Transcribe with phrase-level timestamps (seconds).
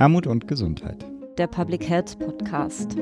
[0.00, 1.04] Armut und Gesundheit.
[1.36, 2.96] Der Public Health Podcast.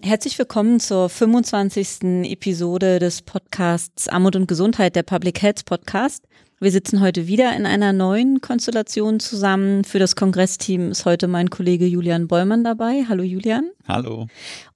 [0.00, 2.30] Herzlich willkommen zur 25.
[2.30, 6.28] Episode des Podcasts Armut und Gesundheit, der Public Health Podcast.
[6.62, 9.82] Wir sitzen heute wieder in einer neuen Konstellation zusammen.
[9.82, 13.04] Für das Kongressteam ist heute mein Kollege Julian Bollmann dabei.
[13.08, 13.72] Hallo Julian.
[13.88, 14.28] Hallo.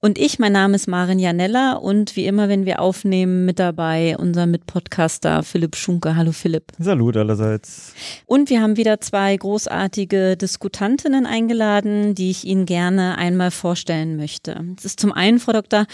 [0.07, 4.15] Und ich, mein Name ist Marin Janella und wie immer, wenn wir aufnehmen, mit dabei
[4.17, 6.15] unser Mitpodcaster Philipp Schunke.
[6.15, 6.71] Hallo Philipp.
[6.79, 7.93] Salut allerseits.
[8.25, 14.63] Und wir haben wieder zwei großartige Diskutantinnen eingeladen, die ich Ihnen gerne einmal vorstellen möchte.
[14.77, 15.85] Es ist zum einen Frau Dr.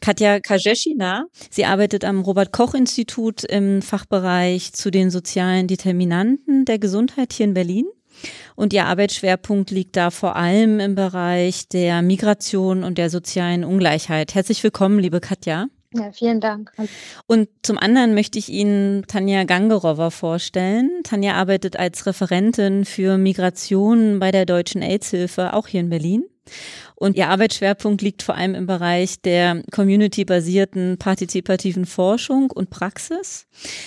[0.00, 1.26] Katja Kajeschina.
[1.50, 7.86] Sie arbeitet am Robert-Koch-Institut im Fachbereich zu den sozialen Determinanten der Gesundheit hier in Berlin.
[8.54, 14.34] Und ihr Arbeitsschwerpunkt liegt da vor allem im Bereich der Migration und der sozialen Ungleichheit.
[14.34, 15.66] Herzlich willkommen, liebe Katja.
[15.94, 16.72] Ja, vielen Dank.
[17.26, 20.90] Und zum anderen möchte ich Ihnen Tanja Gangerowa vorstellen.
[21.04, 26.24] Tanja arbeitet als Referentin für Migration bei der Deutschen AIDS-Hilfe, auch hier in Berlin.
[26.94, 33.46] Und ihr Arbeitsschwerpunkt liegt vor allem im Bereich der community-basierten partizipativen Forschung und Praxis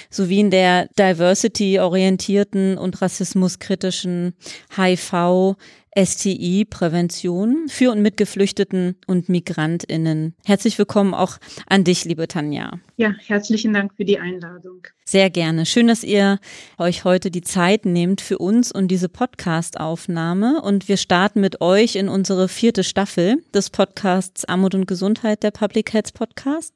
[0.10, 4.34] sowie in der diversity-orientierten und rassismuskritischen
[4.76, 5.56] HIV-
[5.98, 10.36] STI-Prävention für und mit Geflüchteten und MigrantInnen.
[10.46, 11.38] Herzlich willkommen auch
[11.68, 12.80] an dich, liebe Tanja.
[12.98, 14.88] Ja, herzlichen Dank für die Einladung.
[15.06, 15.66] Sehr gerne.
[15.66, 16.38] Schön, dass ihr
[16.78, 20.62] euch heute die Zeit nehmt für uns und diese Podcast-Aufnahme.
[20.62, 25.50] Und wir starten mit euch in unsere vierte Staffel des Podcasts Armut und Gesundheit, der
[25.50, 26.76] Public Health Podcast.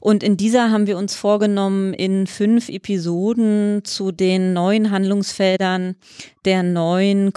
[0.00, 5.96] Und in dieser haben wir uns vorgenommen, in fünf Episoden zu den neuen Handlungsfeldern
[6.46, 7.32] der neuen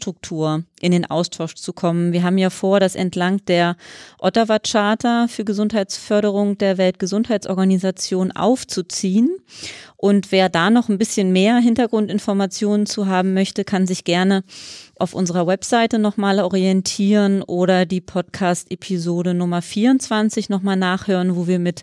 [0.00, 2.12] Kongressprogrammstruktur in den Austausch zu kommen.
[2.12, 3.76] Wir haben ja vor, das entlang der
[4.18, 9.34] Ottawa Charta für Gesundheitsförderung der Weltgesundheitsorganisation aufzuziehen.
[9.96, 14.44] Und wer da noch ein bisschen mehr Hintergrundinformationen zu haben möchte, kann sich gerne
[14.98, 21.82] auf unserer Webseite nochmal orientieren oder die Podcast-Episode Nummer 24 nochmal nachhören, wo wir mit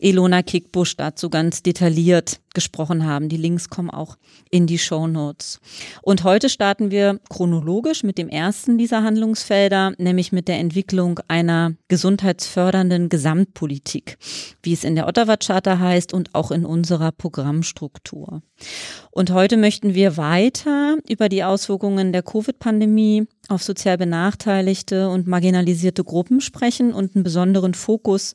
[0.00, 3.28] Elona Kickbusch dazu ganz detailliert gesprochen haben.
[3.28, 4.16] Die Links kommen auch
[4.50, 5.60] in die Show Notes.
[6.02, 8.39] Und heute starten wir chronologisch mit dem ersten
[8.78, 14.18] dieser Handlungsfelder, nämlich mit der Entwicklung einer gesundheitsfördernden Gesamtpolitik,
[14.62, 18.42] wie es in der Ottawa Charta heißt und auch in unserer Programmstruktur.
[19.10, 26.04] Und heute möchten wir weiter über die Auswirkungen der Covid-Pandemie auf sozial benachteiligte und marginalisierte
[26.04, 28.34] Gruppen sprechen und einen besonderen Fokus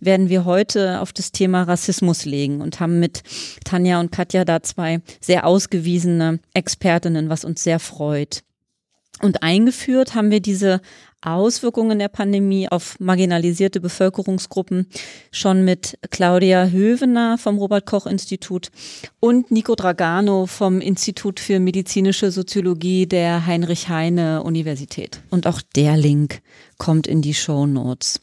[0.00, 3.22] werden wir heute auf das Thema Rassismus legen und haben mit
[3.64, 8.42] Tanja und Katja da zwei sehr ausgewiesene Expertinnen, was uns sehr freut.
[9.22, 10.80] Und eingeführt haben wir diese
[11.20, 14.86] Auswirkungen der Pandemie auf marginalisierte Bevölkerungsgruppen
[15.32, 18.70] schon mit Claudia Hövener vom Robert Koch Institut
[19.18, 25.20] und Nico Dragano vom Institut für medizinische Soziologie der Heinrich Heine Universität.
[25.30, 26.40] Und auch der Link
[26.76, 28.20] kommt in die Show Notes.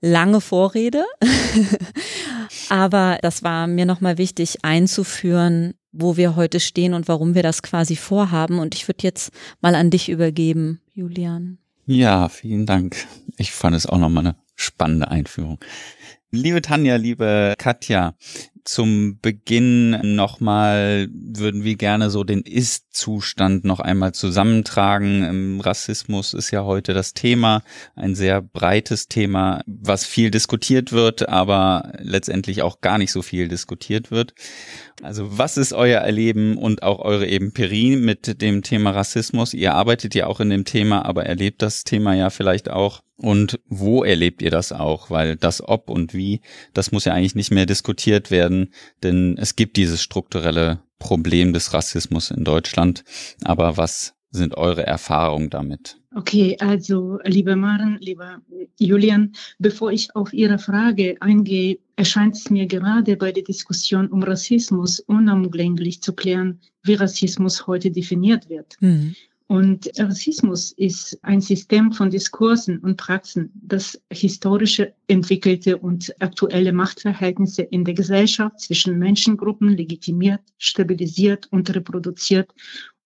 [0.00, 1.04] Lange Vorrede,
[2.68, 7.62] aber das war mir nochmal wichtig einzuführen, wo wir heute stehen und warum wir das
[7.62, 8.58] quasi vorhaben.
[8.58, 11.58] Und ich würde jetzt mal an dich übergeben, Julian.
[11.86, 12.96] Ja, vielen Dank.
[13.36, 15.58] Ich fand es auch nochmal eine spannende Einführung.
[16.30, 18.14] Liebe Tanja, liebe Katja,
[18.64, 22.42] zum Beginn nochmal würden wir gerne so den
[22.98, 25.60] Ist-Zustand noch einmal zusammentragen.
[25.60, 27.62] Rassismus ist ja heute das Thema,
[27.94, 33.46] ein sehr breites Thema, was viel diskutiert wird, aber letztendlich auch gar nicht so viel
[33.46, 34.34] diskutiert wird.
[35.00, 39.54] Also was ist euer Erleben und auch eure Empirie mit dem Thema Rassismus?
[39.54, 43.02] Ihr arbeitet ja auch in dem Thema, aber erlebt das Thema ja vielleicht auch.
[43.16, 45.08] Und wo erlebt ihr das auch?
[45.08, 46.40] Weil das Ob und Wie,
[46.74, 48.72] das muss ja eigentlich nicht mehr diskutiert werden,
[49.04, 53.04] denn es gibt dieses strukturelle Problem des Rassismus in Deutschland.
[53.44, 55.98] Aber was sind eure Erfahrungen damit?
[56.14, 58.40] Okay, also liebe Maren, lieber
[58.78, 64.22] Julian, bevor ich auf Ihre Frage eingehe, erscheint es mir gerade bei der Diskussion um
[64.22, 68.76] Rassismus unumgänglich zu klären, wie Rassismus heute definiert wird.
[68.80, 69.14] Mhm.
[69.48, 77.62] Und Rassismus ist ein System von Diskursen und Praxen, das historische, entwickelte und aktuelle Machtverhältnisse
[77.62, 82.52] in der Gesellschaft zwischen Menschengruppen legitimiert, stabilisiert und reproduziert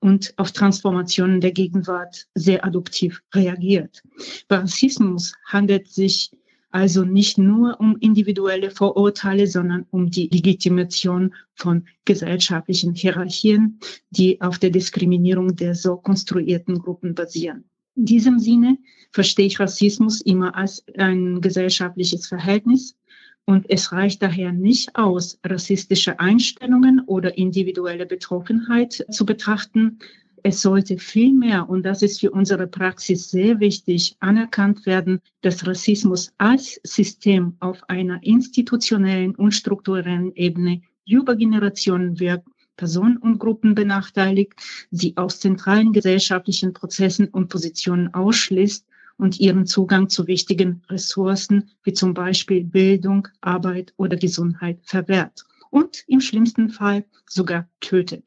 [0.00, 4.02] und auf Transformationen der Gegenwart sehr adoptiv reagiert.
[4.48, 6.32] Bei Rassismus handelt sich
[6.72, 13.78] also nicht nur um individuelle Vorurteile, sondern um die Legitimation von gesellschaftlichen Hierarchien,
[14.10, 17.64] die auf der Diskriminierung der so konstruierten Gruppen basieren.
[17.94, 18.78] In diesem Sinne
[19.12, 22.96] verstehe ich Rassismus immer als ein gesellschaftliches Verhältnis
[23.44, 29.98] Und es reicht daher nicht aus, rassistische Einstellungen oder individuelle Betroffenheit zu betrachten.
[30.44, 36.32] Es sollte vielmehr, und das ist für unsere Praxis sehr wichtig, anerkannt werden, dass Rassismus
[36.38, 44.54] als System auf einer institutionellen und strukturellen Ebene über Generationen wirkt Personen und Gruppen benachteiligt,
[44.90, 48.84] sie aus zentralen gesellschaftlichen Prozessen und Positionen ausschließt
[49.18, 56.02] und ihren Zugang zu wichtigen Ressourcen wie zum Beispiel Bildung, Arbeit oder Gesundheit verwehrt und
[56.08, 58.24] im schlimmsten Fall sogar tötet.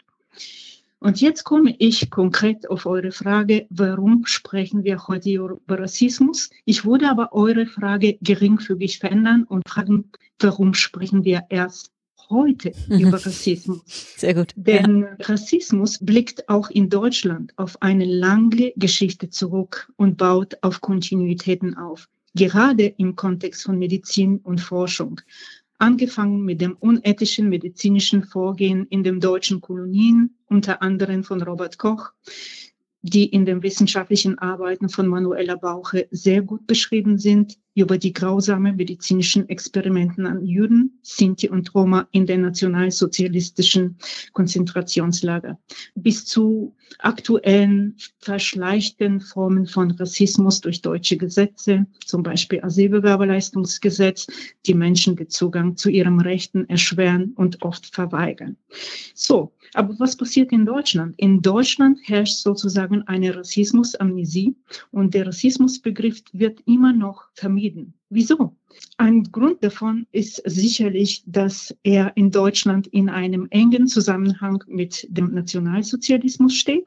[1.05, 6.49] Und jetzt komme ich konkret auf eure Frage, warum sprechen wir heute über Rassismus?
[6.65, 10.09] Ich würde aber eure Frage geringfügig verändern und fragen,
[10.39, 11.91] warum sprechen wir erst
[12.31, 13.83] heute über Rassismus.
[14.17, 14.53] Sehr gut.
[14.55, 15.15] Denn ja.
[15.27, 22.09] Rassismus blickt auch in Deutschland auf eine lange Geschichte zurück und baut auf Kontinuitäten auf,
[22.33, 25.21] gerade im Kontext von Medizin und Forschung.
[25.77, 32.11] Angefangen mit dem unethischen medizinischen Vorgehen in den deutschen Kolonien, unter anderem von Robert Koch,
[33.07, 38.77] die in den wissenschaftlichen Arbeiten von Manuela Bauche sehr gut beschrieben sind, über die grausamen
[38.77, 43.97] medizinischen Experimenten an Juden, Sinti und Roma in den nationalsozialistischen
[44.33, 45.59] Konzentrationslager,
[45.93, 54.25] bis zu aktuellen verschleichten Formen von Rassismus durch deutsche Gesetze, zum Beispiel Asylbewerberleistungsgesetz,
[54.65, 58.55] die Menschen den Zugang zu ihren Rechten erschweren und oft verweigern.
[59.13, 61.15] So, aber was passiert in Deutschland?
[61.17, 64.55] In Deutschland herrscht sozusagen eine Rassismusamnesie
[64.91, 67.93] und der Rassismusbegriff wird immer noch vermieden.
[68.09, 68.55] Wieso?
[68.97, 75.33] Ein Grund davon ist sicherlich, dass er in Deutschland in einem engen Zusammenhang mit dem
[75.33, 76.85] Nationalsozialismus steht.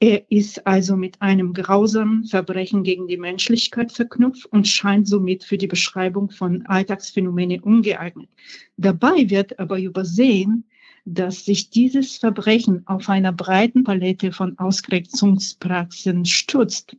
[0.00, 5.58] Er ist also mit einem grausamen Verbrechen gegen die Menschlichkeit verknüpft und scheint somit für
[5.58, 8.28] die Beschreibung von Alltagsphänomenen ungeeignet.
[8.76, 10.64] Dabei wird aber übersehen,
[11.14, 16.96] dass sich dieses Verbrechen auf einer breiten Palette von Ausgrenzungspraxen stützt.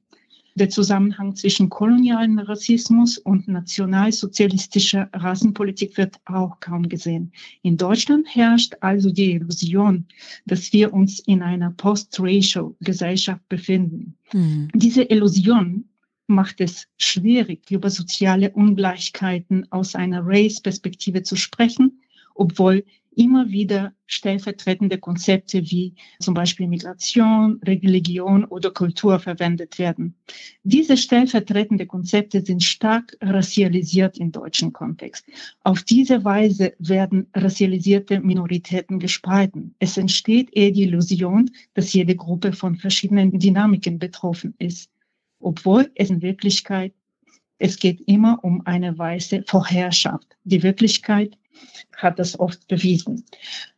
[0.56, 7.32] Der Zusammenhang zwischen kolonialen Rassismus und nationalsozialistischer Rassenpolitik wird auch kaum gesehen.
[7.62, 10.06] In Deutschland herrscht also die Illusion,
[10.46, 14.16] dass wir uns in einer post-racial Gesellschaft befinden.
[14.34, 14.70] Mhm.
[14.74, 15.86] Diese Illusion
[16.28, 22.02] macht es schwierig, über soziale Ungleichheiten aus einer Race-Perspektive zu sprechen,
[22.36, 22.84] obwohl
[23.16, 30.16] immer wieder stellvertretende Konzepte wie zum Beispiel Migration, Religion oder Kultur verwendet werden.
[30.64, 35.26] Diese stellvertretende Konzepte sind stark racialisiert im deutschen Kontext.
[35.64, 39.76] Auf diese Weise werden racialisierte Minoritäten gespalten.
[39.80, 44.90] Es entsteht eher die Illusion, dass jede Gruppe von verschiedenen Dynamiken betroffen ist,
[45.40, 46.94] obwohl es in Wirklichkeit
[47.60, 50.36] es geht immer um eine weiße Vorherrschaft.
[50.44, 51.38] Die Wirklichkeit
[51.96, 53.26] hat das oft bewiesen.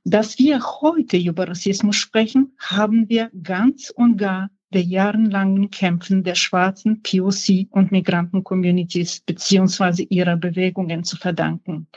[0.04, 6.36] Dass wir heute über Rassismus sprechen, haben wir ganz und gar der jahrelangen Kämpfen der
[6.36, 11.88] schwarzen POC und Migranten-Communities beziehungsweise ihrer Bewegungen zu verdanken.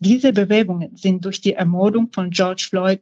[0.00, 3.00] Diese Bewegungen sind durch die Ermordung von George Floyd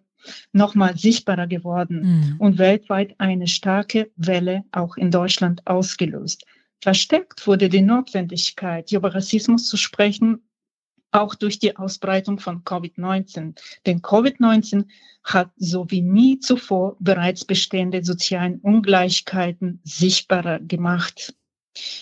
[0.52, 2.36] nochmal sichtbarer geworden mhm.
[2.38, 6.44] und weltweit eine starke Welle auch in Deutschland ausgelöst.
[6.82, 10.42] Verstärkt wurde die Notwendigkeit, über Rassismus zu sprechen,
[11.12, 13.54] auch durch die Ausbreitung von Covid-19.
[13.86, 14.86] Denn Covid-19
[15.22, 21.36] hat so wie nie zuvor bereits bestehende sozialen Ungleichheiten sichtbarer gemacht.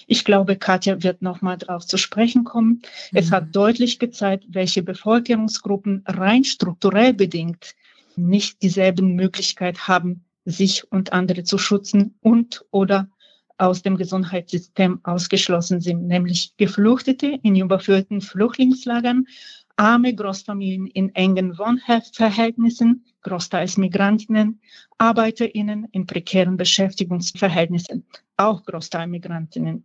[0.06, 2.80] Ich glaube, Katja wird nochmal darauf zu sprechen kommen.
[3.12, 3.18] Mhm.
[3.18, 7.74] Es hat deutlich gezeigt, welche Bevölkerungsgruppen rein strukturell bedingt
[8.16, 13.10] nicht dieselben Möglichkeit haben, sich und andere zu schützen und oder
[13.60, 19.26] aus dem Gesundheitssystem ausgeschlossen sind, nämlich Geflüchtete in überfüllten Flüchtlingslagern,
[19.76, 24.60] arme Großfamilien in engen Wohnverhältnissen, großteils Migrantinnen,
[24.96, 28.06] ArbeiterInnen in prekären Beschäftigungsverhältnissen,
[28.38, 29.84] auch Großteil Migrantinnen.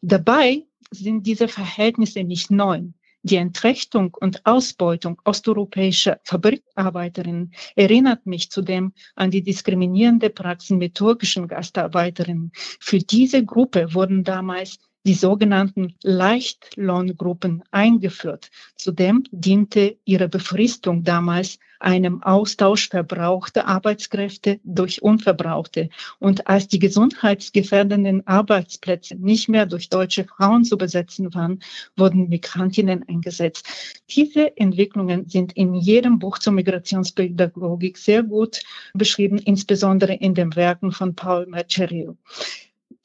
[0.00, 2.82] Dabei sind diese Verhältnisse nicht neu.
[3.22, 11.48] Die Entrechtung und Ausbeutung osteuropäischer Fabrikarbeiterinnen erinnert mich zudem an die diskriminierende Praxis mit türkischen
[11.48, 12.52] Gastarbeiterinnen.
[12.54, 18.50] Für diese Gruppe wurden damals die sogenannten Leichtlohngruppen eingeführt.
[18.76, 25.88] Zudem diente ihre Befristung damals einem Austausch verbrauchter Arbeitskräfte durch unverbrauchte.
[26.18, 31.60] Und als die gesundheitsgefährdenden Arbeitsplätze nicht mehr durch deutsche Frauen zu besetzen waren,
[31.96, 33.66] wurden Migrantinnen eingesetzt.
[34.10, 38.60] Diese Entwicklungen sind in jedem Buch zur Migrationspädagogik sehr gut
[38.94, 42.16] beschrieben, insbesondere in den Werken von Paul Mercerio.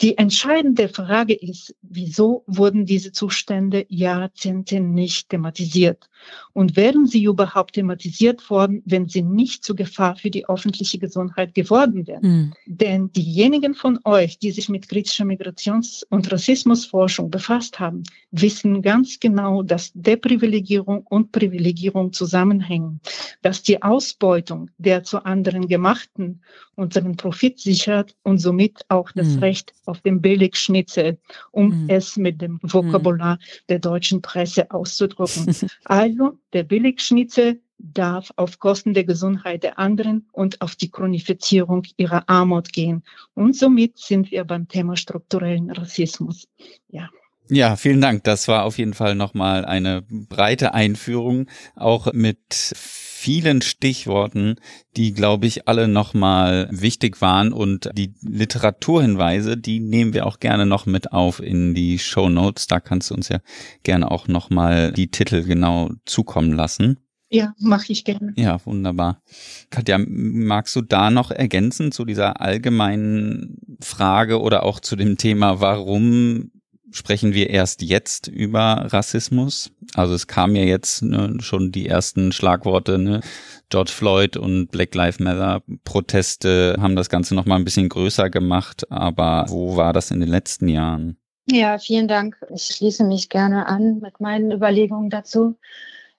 [0.01, 6.09] Die entscheidende Frage ist, wieso wurden diese Zustände Jahrzehnte nicht thematisiert?
[6.51, 11.53] Und wären sie überhaupt thematisiert worden, wenn sie nicht zur Gefahr für die öffentliche Gesundheit
[11.53, 12.21] geworden wären?
[12.21, 12.53] Mhm.
[12.65, 19.19] Denn diejenigen von euch, die sich mit kritischer Migrations- und Rassismusforschung befasst haben, wissen ganz
[19.19, 22.99] genau, dass Deprivilegierung und Privilegierung zusammenhängen,
[23.41, 26.41] dass die Ausbeutung der zu anderen Gemachten
[26.75, 29.39] unseren Profit sichert und somit auch das mhm.
[29.39, 31.17] Recht auf den Billigschnitzel,
[31.51, 31.89] um mhm.
[31.89, 33.39] es mit dem Vokabular
[33.69, 35.55] der deutschen Presse auszudrücken.
[35.85, 42.29] also der Billigschnitzel darf auf Kosten der Gesundheit der anderen und auf die Chronifizierung ihrer
[42.29, 43.03] Armut gehen.
[43.33, 46.47] Und somit sind wir beim Thema strukturellen Rassismus.
[46.87, 47.09] Ja.
[47.49, 48.23] Ja, vielen Dank.
[48.23, 54.55] Das war auf jeden Fall nochmal eine breite Einführung, auch mit vielen Stichworten,
[54.97, 60.65] die, glaube ich, alle nochmal wichtig waren und die Literaturhinweise, die nehmen wir auch gerne
[60.65, 62.67] noch mit auf in die Show Notes.
[62.67, 63.39] Da kannst du uns ja
[63.83, 66.99] gerne auch nochmal die Titel genau zukommen lassen.
[67.29, 68.33] Ja, mache ich gerne.
[68.35, 69.23] Ja, wunderbar.
[69.71, 75.59] Katja, magst du da noch ergänzen zu dieser allgemeinen Frage oder auch zu dem Thema,
[75.59, 76.51] warum
[76.93, 79.71] sprechen wir erst jetzt über Rassismus.
[79.95, 83.21] Also es kam ja jetzt ne, schon die ersten Schlagworte, ne?
[83.69, 88.29] George Floyd und Black Lives Matter Proteste haben das Ganze noch mal ein bisschen größer
[88.29, 88.89] gemacht.
[88.91, 91.17] Aber wo war das in den letzten Jahren?
[91.47, 92.37] Ja, vielen Dank.
[92.53, 95.57] Ich schließe mich gerne an mit meinen Überlegungen dazu.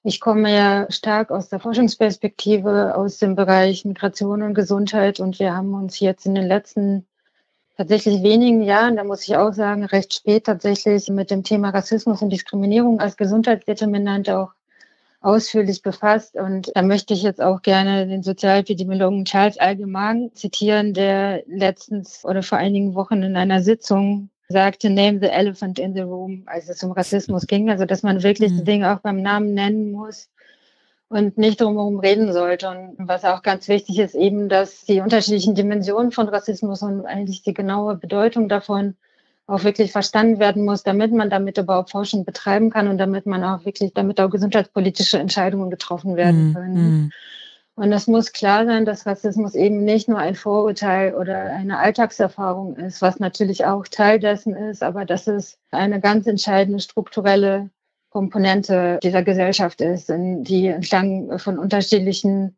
[0.02, 5.54] Ich komme ja stark aus der Forschungsperspektive, aus dem Bereich Migration und Gesundheit und wir
[5.54, 7.06] haben uns jetzt in den letzten
[7.76, 12.22] tatsächlich wenigen Jahren, da muss ich auch sagen, recht spät tatsächlich mit dem Thema Rassismus
[12.22, 14.52] und Diskriminierung als Gesundheitsdeterminant auch
[15.20, 16.36] ausführlich befasst.
[16.36, 22.42] Und da möchte ich jetzt auch gerne den Sozialepidemiologen Charles Allgemein zitieren, der letztens oder
[22.42, 26.82] vor einigen Wochen in einer Sitzung sagte, name the elephant in the room, als es
[26.82, 27.70] um Rassismus ging.
[27.70, 28.58] Also, dass man wirklich mhm.
[28.58, 30.28] die Dinge auch beim Namen nennen muss
[31.14, 32.68] und nicht drumherum reden sollte.
[32.68, 37.42] Und was auch ganz wichtig ist, eben, dass die unterschiedlichen Dimensionen von Rassismus und eigentlich
[37.42, 38.96] die genaue Bedeutung davon
[39.46, 43.44] auch wirklich verstanden werden muss, damit man damit überhaupt Forschung betreiben kann und damit man
[43.44, 46.74] auch wirklich, damit auch gesundheitspolitische Entscheidungen getroffen werden mhm, können.
[46.74, 47.10] Mm.
[47.76, 52.76] Und es muss klar sein, dass Rassismus eben nicht nur ein Vorurteil oder eine Alltagserfahrung
[52.76, 57.70] ist, was natürlich auch Teil dessen ist, aber dass es eine ganz entscheidende strukturelle
[58.14, 62.56] Komponente dieser Gesellschaft ist, die entlang von unterschiedlichen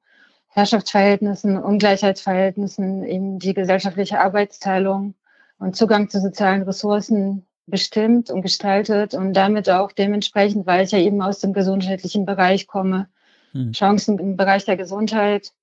[0.48, 5.14] Herrschaftsverhältnissen, Ungleichheitsverhältnissen, eben die gesellschaftliche Arbeitsteilung
[5.58, 10.98] und Zugang zu sozialen Ressourcen bestimmt und gestaltet und damit auch dementsprechend, weil ich ja
[10.98, 13.08] eben aus dem gesundheitlichen Bereich komme,
[13.52, 13.72] hm.
[13.72, 15.54] Chancen im Bereich der Gesundheit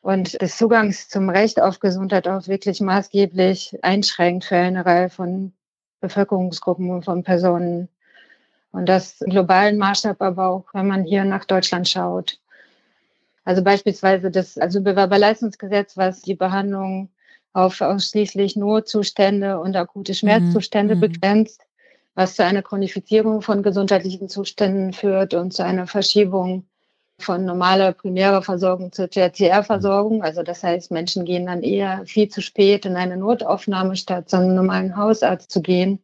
[0.00, 5.52] und des Zugangs zum Recht auf Gesundheit auch wirklich maßgeblich einschränkt für eine Reihe von
[6.00, 7.90] Bevölkerungsgruppen und von Personen
[8.74, 12.40] und das im globalen Maßstab aber auch, wenn man hier nach Deutschland schaut.
[13.44, 17.08] Also beispielsweise das also Bewerberleistungsgesetz, was die Behandlung
[17.52, 20.16] auf ausschließlich Notzustände und akute mhm.
[20.16, 21.00] Schmerzzustände mhm.
[21.00, 21.62] begrenzt,
[22.16, 26.66] was zu einer Chronifizierung von gesundheitlichen Zuständen führt und zu einer Verschiebung
[27.20, 30.24] von normaler primärer Versorgung zur Tertiärversorgung.
[30.24, 34.36] Also das heißt, Menschen gehen dann eher viel zu spät in eine Notaufnahme, statt zu
[34.36, 36.03] einem normalen Hausarzt zu gehen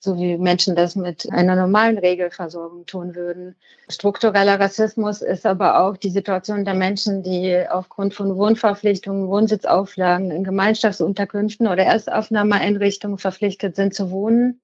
[0.00, 3.56] so wie Menschen das mit einer normalen Regelversorgung tun würden.
[3.88, 10.44] Struktureller Rassismus ist aber auch die Situation der Menschen, die aufgrund von Wohnverpflichtungen, Wohnsitzauflagen in
[10.44, 14.60] Gemeinschaftsunterkünften oder Erstaufnahmeeinrichtungen verpflichtet sind zu wohnen.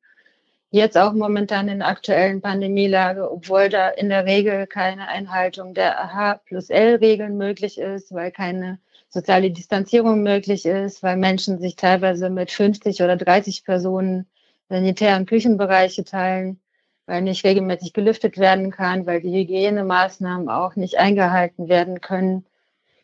[0.71, 6.15] Jetzt auch momentan in der aktuellen Pandemielage, obwohl da in der Regel keine Einhaltung der
[6.15, 12.31] H plus L-Regeln möglich ist, weil keine soziale Distanzierung möglich ist, weil Menschen sich teilweise
[12.31, 14.27] mit 50 oder 30 Personen
[14.69, 16.61] sanitären Küchenbereiche teilen,
[17.07, 22.47] weil nicht regelmäßig gelüftet werden kann, weil die Hygienemaßnahmen auch nicht eingehalten werden können.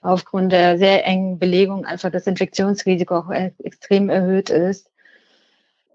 [0.02, 4.90] Aufgrund der sehr engen Belegung einfach das Infektionsrisiko auch extrem erhöht ist.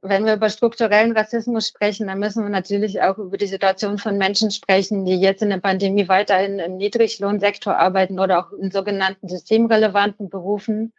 [0.03, 4.19] Wenn wir über strukturellen Rassismus sprechen, dann müssen wir natürlich auch über die Situation von
[4.19, 9.27] Menschen sprechen, die jetzt in der Pandemie weiterhin im Niedriglohnsektor arbeiten oder auch in sogenannten
[9.27, 10.93] systemrelevanten Berufen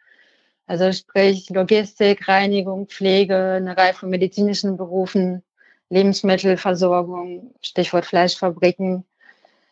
[0.67, 5.41] also sprich Logistik, Reinigung, Pflege, eine Reihe von medizinischen Berufen,
[5.89, 9.05] Lebensmittelversorgung, Stichwort Fleischfabriken,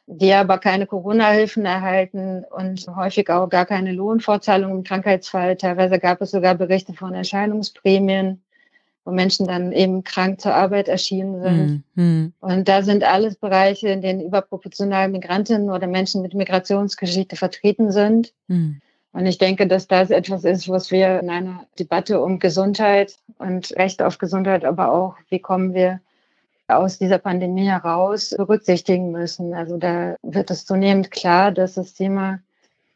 [0.08, 5.58] die aber keine Corona-Hilfen erhalten und häufig auch gar keine Lohnfortzahlung im Krankheitsfall.
[5.58, 8.42] Teilweise gab es sogar Berichte von Erscheinungsprämien,
[9.04, 11.84] wo Menschen dann eben krank zur Arbeit erschienen sind.
[11.96, 12.34] Mhm.
[12.40, 18.34] Und da sind alles Bereiche, in denen überproportional Migrantinnen oder Menschen mit Migrationsgeschichte vertreten sind.
[18.48, 18.80] Mhm.
[19.16, 23.72] Und ich denke, dass das etwas ist, was wir in einer Debatte um Gesundheit und
[23.78, 26.02] Recht auf Gesundheit, aber auch, wie kommen wir
[26.68, 29.54] aus dieser Pandemie heraus, berücksichtigen müssen.
[29.54, 32.40] Also da wird es zunehmend klar, dass das Thema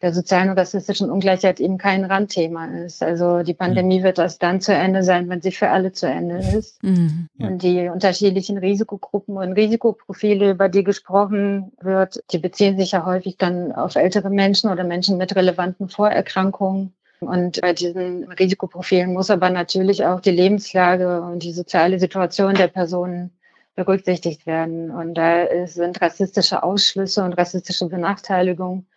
[0.01, 3.03] der sozialen und rassistischen Ungleichheit eben kein Randthema ist.
[3.03, 4.03] Also die Pandemie mhm.
[4.03, 6.81] wird erst dann zu Ende sein, wenn sie für alle zu Ende ist.
[6.83, 7.27] Mhm.
[7.37, 13.37] Und die unterschiedlichen Risikogruppen und Risikoprofile, über die gesprochen wird, die beziehen sich ja häufig
[13.37, 16.93] dann auf ältere Menschen oder Menschen mit relevanten Vorerkrankungen.
[17.19, 22.69] Und bei diesen Risikoprofilen muss aber natürlich auch die Lebenslage und die soziale Situation der
[22.69, 23.31] Personen
[23.75, 24.91] berücksichtigt werden.
[24.91, 28.87] Und da sind rassistische Ausschlüsse und rassistische Benachteiligungen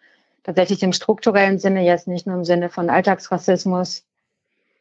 [0.44, 4.04] tatsächlich im strukturellen Sinne, jetzt nicht nur im Sinne von Alltagsrassismus,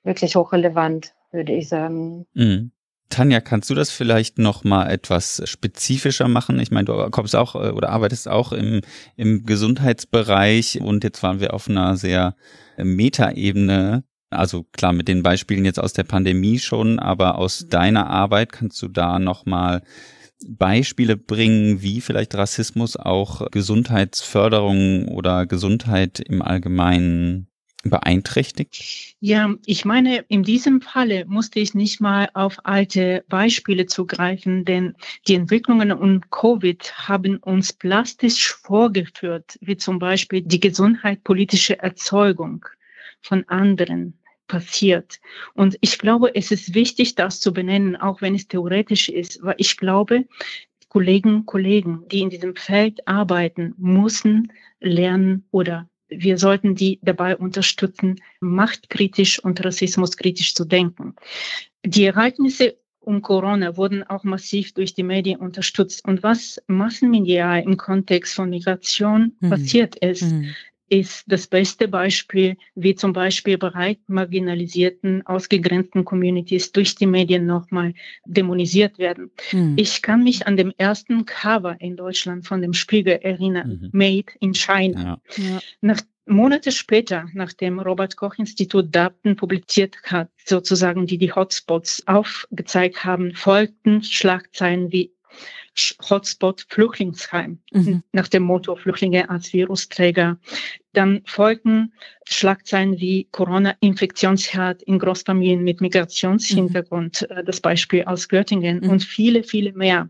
[0.03, 2.25] wirklich hochrelevant, würde ich sagen.
[2.33, 2.71] Mhm.
[3.09, 6.59] Tanja, kannst du das vielleicht noch mal etwas spezifischer machen?
[6.59, 8.81] Ich meine, du kommst auch äh, oder arbeitest auch im,
[9.17, 12.35] im Gesundheitsbereich und jetzt waren wir auf einer sehr
[12.77, 14.03] äh, Metaebene.
[14.29, 18.81] Also klar, mit den Beispielen jetzt aus der Pandemie schon, aber aus deiner Arbeit kannst
[18.81, 19.81] du da noch mal
[20.47, 27.47] Beispiele bringen, wie vielleicht Rassismus auch Gesundheitsförderung oder Gesundheit im Allgemeinen
[27.83, 29.15] beeinträchtigt?
[29.19, 34.95] Ja, ich meine, in diesem Falle musste ich nicht mal auf alte Beispiele zugreifen, denn
[35.27, 42.65] die Entwicklungen um Covid haben uns plastisch vorgeführt, wie zum Beispiel die gesundheitspolitische Erzeugung
[43.21, 44.20] von anderen
[44.51, 45.21] passiert.
[45.53, 49.55] Und ich glaube, es ist wichtig, das zu benennen, auch wenn es theoretisch ist, weil
[49.57, 50.25] ich glaube,
[50.89, 58.17] Kollegen, Kollegen, die in diesem Feld arbeiten, müssen lernen oder wir sollten die dabei unterstützen,
[58.41, 61.15] machtkritisch und rassismuskritisch zu denken.
[61.85, 66.05] Die Ereignisse um Corona wurden auch massiv durch die Medien unterstützt.
[66.05, 69.49] Und was massenmedial im Kontext von Migration mhm.
[69.49, 70.53] passiert ist, mhm
[70.91, 77.93] ist das beste Beispiel, wie zum Beispiel bereit marginalisierten, ausgegrenzten Communities durch die Medien nochmal
[78.25, 79.31] dämonisiert werden.
[79.53, 79.75] Mhm.
[79.77, 83.89] Ich kann mich an dem ersten Cover in Deutschland von dem Spiegel erinnern, mhm.
[83.93, 85.21] Made in China.
[85.37, 85.43] Ja.
[85.43, 85.59] Ja.
[85.79, 93.05] Nach Monate später, nachdem Robert Koch Institut Daten publiziert hat, sozusagen, die die Hotspots aufgezeigt
[93.05, 95.13] haben, folgten Schlagzeilen wie
[96.09, 98.03] Hotspot Flüchtlingsheim mhm.
[98.11, 100.37] nach dem Motto Flüchtlinge als Virusträger.
[100.93, 101.93] Dann folgten
[102.25, 107.45] Schlagzeilen wie Corona-Infektionsherd in Großfamilien mit Migrationshintergrund, mhm.
[107.45, 108.89] das Beispiel aus Göttingen mhm.
[108.89, 110.09] und viele, viele mehr.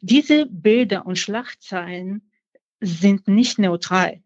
[0.00, 2.22] Diese Bilder und Schlagzeilen
[2.80, 4.20] sind nicht neutral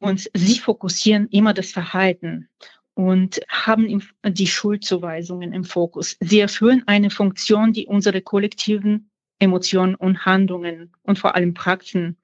[0.00, 2.48] und sie fokussieren immer das Verhalten
[2.94, 6.16] und haben die Schuldzuweisungen im Fokus.
[6.18, 9.07] Sie erfüllen eine Funktion, die unsere kollektiven
[9.38, 12.16] Emotionen und Handlungen und vor allem Praxen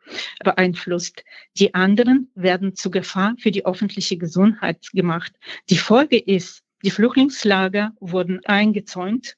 [0.43, 1.25] beeinflusst.
[1.59, 5.33] Die anderen werden zu Gefahr für die öffentliche Gesundheit gemacht.
[5.71, 9.37] Die Folge ist, die Flüchtlingslager wurden eingezäunt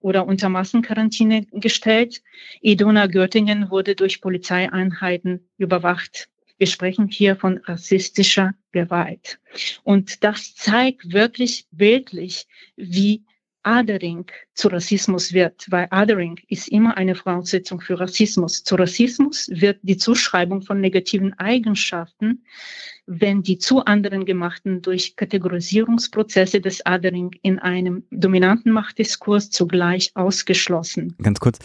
[0.00, 2.22] oder unter Massenquarantäne gestellt.
[2.60, 6.28] Idona Göttingen wurde durch Polizeieinheiten überwacht.
[6.58, 9.38] Wir sprechen hier von rassistischer Gewalt.
[9.82, 13.24] Und das zeigt wirklich bildlich, wie
[13.66, 18.62] Othering zu Rassismus wird, weil Othering ist immer eine Voraussetzung für Rassismus.
[18.62, 22.44] Zu Rassismus wird die Zuschreibung von negativen Eigenschaften,
[23.06, 31.16] wenn die zu anderen gemachten durch Kategorisierungsprozesse des Othering in einem dominanten Machtdiskurs zugleich ausgeschlossen.
[31.22, 31.58] Ganz kurz,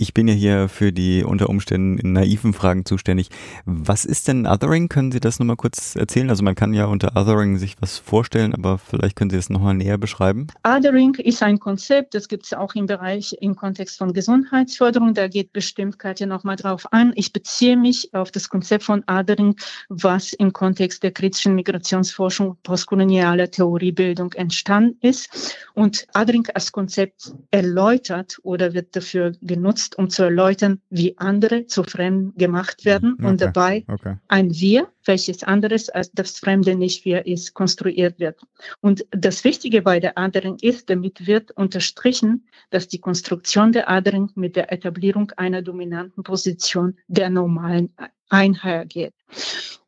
[0.00, 3.30] ich bin ja hier für die unter Umständen naiven Fragen zuständig.
[3.64, 4.88] Was ist denn Othering?
[4.88, 6.30] Können Sie das nochmal kurz erzählen?
[6.30, 9.74] Also man kann ja unter Othering sich was vorstellen, aber vielleicht können Sie das nochmal
[9.74, 10.46] näher beschreiben.
[10.64, 15.14] Othering ist ein Konzept, das gibt es auch im Bereich im Kontext von Gesundheitsförderung.
[15.14, 17.12] Da geht bestimmt Katja nochmal drauf an.
[17.16, 19.56] Ich beziehe mich auf das Konzept von Othering,
[19.88, 25.56] was im Kontext der kritischen Migrationsforschung postkolonialer Theoriebildung entstanden ist.
[25.74, 31.66] Und Othering als Konzept erläutert oder wird dafür genutzt, benutzt, um zu erläutern, wie andere
[31.66, 33.26] zu Fremden gemacht werden okay.
[33.26, 34.16] und dabei okay.
[34.28, 38.40] ein Wir, welches anderes als das Fremde nicht Wir ist, konstruiert wird.
[38.80, 44.30] Und das Wichtige bei der anderen ist, damit wird unterstrichen, dass die Konstruktion der anderen
[44.34, 47.94] mit der Etablierung einer dominanten Position der normalen
[48.30, 49.14] einhergeht.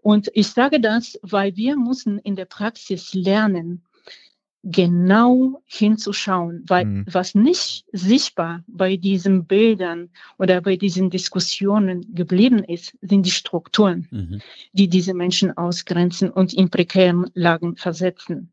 [0.03, 3.83] Und ich sage das, weil wir müssen in der Praxis lernen,
[4.63, 7.05] genau hinzuschauen, weil mhm.
[7.11, 14.07] was nicht sichtbar bei diesen Bildern oder bei diesen Diskussionen geblieben ist, sind die Strukturen,
[14.11, 14.41] mhm.
[14.73, 18.53] die diese Menschen ausgrenzen und in prekären Lagen versetzen.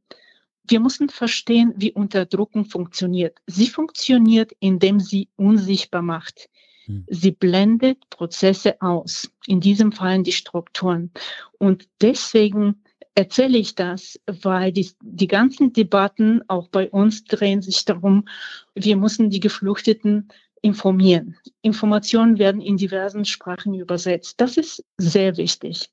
[0.70, 3.38] Wir müssen verstehen, wie Unterdrückung funktioniert.
[3.46, 6.50] Sie funktioniert, indem sie unsichtbar macht.
[6.88, 7.06] Mhm.
[7.08, 11.12] Sie blendet Prozesse aus, in diesem Fall die Strukturen.
[11.58, 12.82] Und deswegen
[13.18, 18.28] erzähle ich das, weil die, die ganzen Debatten auch bei uns drehen sich darum,
[18.76, 20.28] wir müssen die Geflüchteten
[20.62, 21.36] informieren.
[21.64, 24.40] Informationen werden in diversen Sprachen übersetzt.
[24.40, 25.90] Das ist sehr wichtig.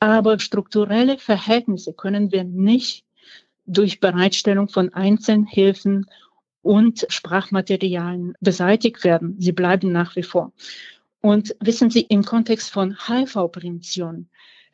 [0.00, 3.04] Aber strukturelle Verhältnisse können wir nicht
[3.66, 6.06] durch Bereitstellung von Einzelhilfen
[6.62, 9.36] und Sprachmaterialien beseitigt werden.
[9.38, 10.52] Sie bleiben nach wie vor.
[11.20, 14.28] Und wissen Sie, im Kontext von HIV-Prävention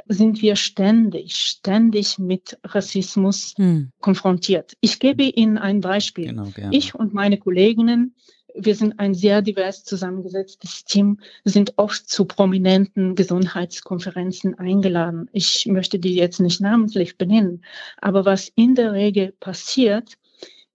[0.09, 3.91] sind wir ständig, ständig mit Rassismus hm.
[4.01, 4.75] konfrontiert.
[4.81, 6.29] Ich gebe Ihnen ein Beispiel.
[6.29, 8.15] Genau, ich und meine Kolleginnen,
[8.55, 15.29] wir sind ein sehr divers zusammengesetztes Team, sind oft zu prominenten Gesundheitskonferenzen eingeladen.
[15.33, 17.65] Ich möchte die jetzt nicht namentlich benennen,
[18.01, 20.15] aber was in der Regel passiert,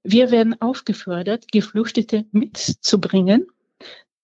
[0.04, 3.48] wir werden aufgefordert, Geflüchtete mitzubringen.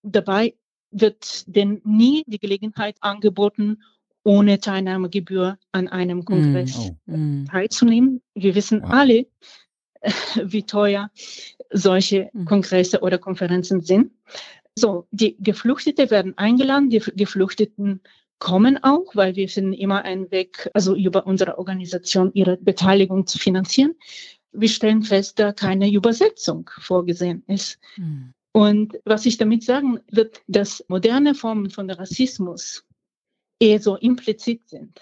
[0.02, 0.56] Dabei
[0.92, 3.82] wird denn nie die Gelegenheit angeboten,
[4.28, 7.44] ohne Teilnahmegebühr an einem Kongress mm.
[7.46, 7.50] oh.
[7.50, 8.22] teilzunehmen.
[8.36, 8.90] Wir wissen wow.
[8.92, 9.26] alle,
[10.44, 11.10] wie teuer
[11.72, 12.44] solche mm.
[12.44, 14.12] Kongresse oder Konferenzen sind.
[14.76, 18.02] So, die Geflüchtete werden eingeladen, die Geflüchteten
[18.38, 23.40] kommen auch, weil wir finden immer einen Weg, also über unsere Organisation ihre Beteiligung zu
[23.40, 23.96] finanzieren.
[24.52, 27.80] Wir stellen fest, da keine Übersetzung vorgesehen ist.
[27.96, 28.34] Mhm.
[28.52, 32.84] Und was ich damit sagen wird, dass moderne Formen von Rassismus
[33.60, 35.00] eher so implizit sind.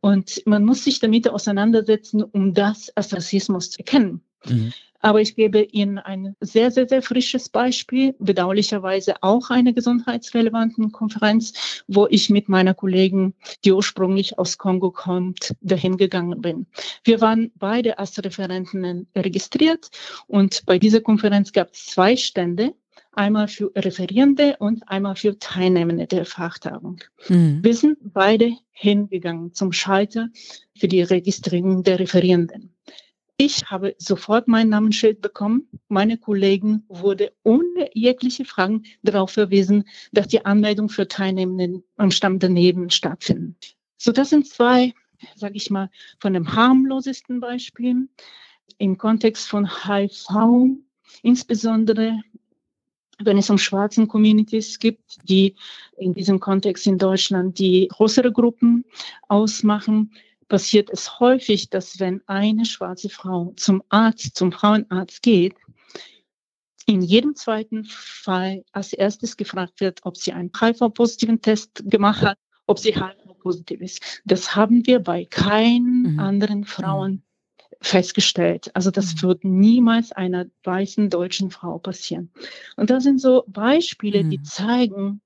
[0.00, 4.22] Und man muss sich damit auseinandersetzen, um das als Rassismus zu erkennen.
[4.46, 4.72] Mhm.
[5.02, 11.82] Aber ich gebe Ihnen ein sehr, sehr, sehr frisches Beispiel, bedauerlicherweise auch eine gesundheitsrelevanten Konferenz,
[11.88, 13.34] wo ich mit meiner Kollegin,
[13.64, 16.66] die ursprünglich aus Kongo kommt, dahin gegangen bin.
[17.02, 19.90] Wir waren beide als Referentinnen registriert
[20.26, 22.74] und bei dieser Konferenz gab es zwei Stände
[23.12, 27.00] einmal für Referierende und einmal für Teilnehmende der Fachtagung.
[27.28, 27.60] Mhm.
[27.62, 30.28] Wir sind beide hingegangen zum Schalter
[30.76, 32.74] für die Registrierung der Referierenden.
[33.42, 35.66] Ich habe sofort mein Namensschild bekommen.
[35.88, 42.38] Meine Kollegen wurde ohne jegliche Fragen darauf verwiesen, dass die Anmeldung für Teilnehmenden am Stamm
[42.38, 43.56] daneben stattfinden.
[43.96, 44.92] So, das sind zwei,
[45.36, 48.10] sage ich mal, von dem harmlosesten Beispielen
[48.76, 50.76] im Kontext von HIV,
[51.22, 52.20] insbesondere
[53.24, 55.54] wenn es um schwarzen Communities gibt, die
[55.96, 58.84] in diesem Kontext in Deutschland die größere Gruppen
[59.28, 60.12] ausmachen,
[60.48, 65.54] passiert es häufig, dass wenn eine schwarze Frau zum Arzt, zum Frauenarzt geht,
[66.86, 72.38] in jedem zweiten Fall als erstes gefragt wird, ob sie einen HIV-positiven Test gemacht hat,
[72.66, 74.22] ob sie HIV-positiv ist.
[74.24, 76.18] Das haben wir bei keinen mhm.
[76.18, 77.22] anderen Frauen
[77.80, 78.70] festgestellt.
[78.74, 79.22] Also das mhm.
[79.22, 82.30] wird niemals einer weißen deutschen Frau passieren.
[82.76, 84.30] Und da sind so Beispiele, mhm.
[84.30, 85.20] die zeigen,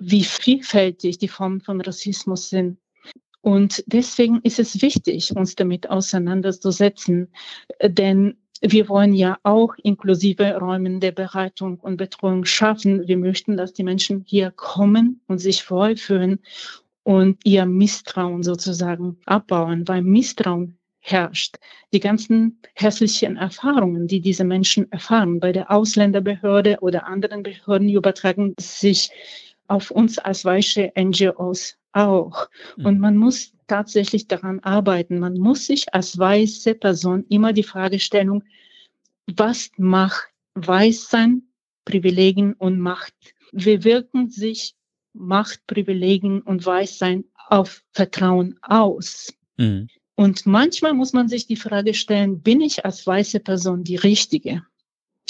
[0.00, 2.78] wie vielfältig die Formen von Rassismus sind.
[3.42, 7.28] Und deswegen ist es wichtig, uns damit auseinanderzusetzen,
[7.82, 13.08] denn wir wollen ja auch inklusive Räume der Bereitung und Betreuung schaffen.
[13.08, 16.40] Wir möchten, dass die Menschen hier kommen und sich wohlfühlen
[17.02, 21.56] und ihr Misstrauen sozusagen abbauen, weil Misstrauen herrscht.
[21.92, 28.54] Die ganzen hässlichen Erfahrungen, die diese Menschen erfahren bei der Ausländerbehörde oder anderen Behörden, übertragen
[28.60, 29.10] sich
[29.66, 32.48] auf uns als weiche NGOs auch.
[32.76, 32.86] Mhm.
[32.86, 35.18] Und man muss tatsächlich daran arbeiten.
[35.18, 38.42] Man muss sich als weiße Person immer die Fragestellung,
[39.36, 41.42] was macht Weißsein,
[41.84, 43.14] Privilegien und Macht?
[43.52, 44.74] Wie wirken sich
[45.12, 49.32] Macht, Privilegien und Weißsein auf Vertrauen aus?
[49.56, 49.88] Mhm.
[50.20, 54.66] Und manchmal muss man sich die Frage stellen, bin ich als weiße Person die Richtige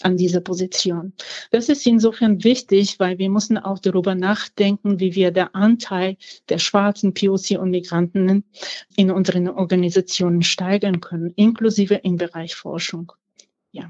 [0.03, 1.12] an dieser Position?
[1.53, 6.16] Das ist insofern wichtig, weil wir müssen auch darüber nachdenken, wie wir der Anteil
[6.48, 8.42] der schwarzen POC und Migranten
[8.96, 13.12] in unseren Organisationen steigern können, inklusive im Bereich Forschung.
[13.72, 13.85] Ja.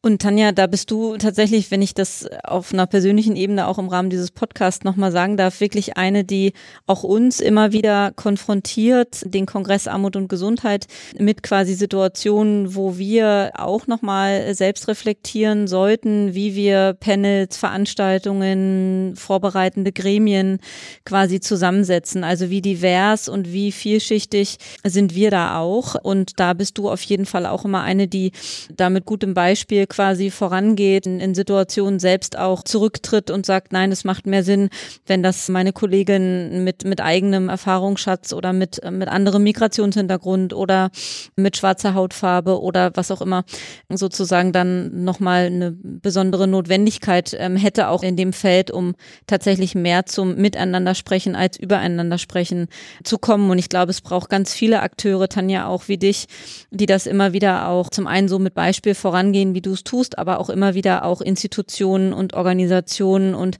[0.00, 3.88] Und Tanja, da bist du tatsächlich, wenn ich das auf einer persönlichen Ebene auch im
[3.88, 6.52] Rahmen dieses Podcasts nochmal sagen darf, wirklich eine, die
[6.86, 10.86] auch uns immer wieder konfrontiert, den Kongress Armut und Gesundheit
[11.18, 19.90] mit quasi Situationen, wo wir auch nochmal selbst reflektieren sollten, wie wir Panels, Veranstaltungen, vorbereitende
[19.90, 20.60] Gremien
[21.04, 22.22] quasi zusammensetzen.
[22.22, 25.96] Also wie divers und wie vielschichtig sind wir da auch.
[25.96, 28.30] Und da bist du auf jeden Fall auch immer eine, die
[28.76, 33.90] damit gut gutem Beispiel quasi vorangeht, in, in Situationen selbst auch zurücktritt und sagt, nein,
[33.90, 34.68] es macht mehr Sinn,
[35.06, 40.90] wenn das meine Kollegin mit, mit eigenem Erfahrungsschatz oder mit, mit anderem Migrationshintergrund oder
[41.36, 43.44] mit schwarzer Hautfarbe oder was auch immer
[43.88, 48.94] sozusagen dann nochmal eine besondere Notwendigkeit ähm, hätte, auch in dem Feld, um
[49.26, 52.66] tatsächlich mehr zum Miteinander sprechen als übereinander sprechen
[53.04, 53.50] zu kommen.
[53.50, 56.26] Und ich glaube, es braucht ganz viele Akteure, Tanja, auch wie dich,
[56.70, 60.18] die das immer wieder auch zum einen so mit Beispiel vorangehen, wie du es tust,
[60.18, 63.58] aber auch immer wieder auch Institutionen und Organisationen und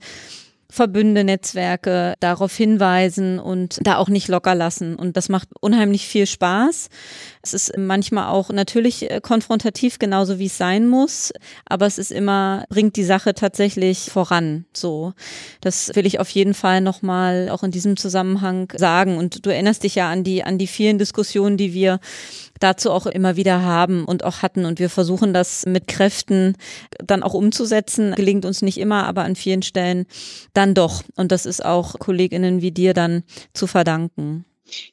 [0.69, 4.95] Verbünde, Netzwerke darauf hinweisen und da auch nicht locker lassen.
[4.95, 6.89] Und das macht unheimlich viel Spaß.
[7.45, 11.31] Es ist manchmal auch natürlich äh, konfrontativ, genauso wie es sein muss,
[11.65, 14.65] aber es ist immer, bringt die Sache tatsächlich voran.
[14.73, 15.13] So.
[15.61, 19.17] Das will ich auf jeden Fall nochmal auch in diesem Zusammenhang sagen.
[19.17, 21.99] Und du erinnerst dich ja an die, an die vielen Diskussionen, die wir
[22.59, 24.65] dazu auch immer wieder haben und auch hatten.
[24.65, 26.55] Und wir versuchen das mit Kräften
[26.97, 28.15] dann auch umzusetzen.
[28.15, 30.07] Gelingt uns nicht immer, aber an vielen Stellen
[30.53, 31.03] dann doch.
[31.15, 33.21] Und das ist auch Kolleginnen wie dir dann
[33.53, 34.45] zu verdanken.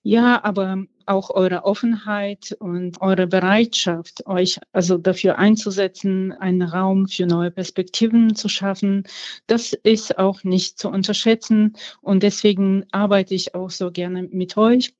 [0.02, 7.26] Ja, aber auch eure Offenheit und eure Bereitschaft, euch also dafür einzusetzen, einen Raum für
[7.26, 9.04] neue Perspektiven zu schaffen.
[9.46, 14.94] Das ist auch nicht zu unterschätzen und deswegen arbeite ich auch so gerne mit euch.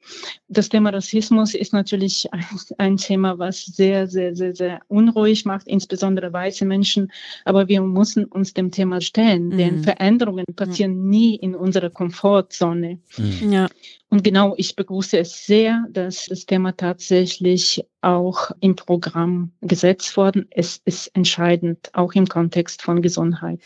[0.48, 2.44] Das Thema Rassismus ist natürlich ein,
[2.79, 7.11] ein Thema, was sehr, sehr, sehr, sehr unruhig macht, insbesondere weiße Menschen.
[7.44, 9.57] Aber wir müssen uns dem Thema stellen, mhm.
[9.57, 12.98] denn Veränderungen passieren nie in unserer Komfortzone.
[13.16, 13.53] Mhm.
[13.53, 13.68] Ja.
[14.12, 20.48] Und genau, ich begrüße es sehr, dass das Thema tatsächlich auch im Programm gesetzt worden
[20.55, 23.59] ist, ist entscheidend, auch im Kontext von Gesundheit.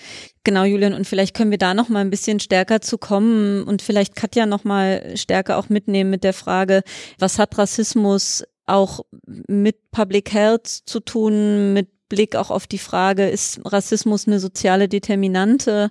[0.44, 3.82] Genau, Julian, und vielleicht können wir da noch mal ein bisschen stärker zu kommen und
[3.82, 6.82] vielleicht Katja noch mal stärker auch mitnehmen mit der Frage,
[7.18, 9.00] was hat Rassismus auch
[9.48, 14.88] mit Public Health zu tun, mit Blick auch auf die Frage, ist Rassismus eine soziale
[14.88, 15.90] Determinante,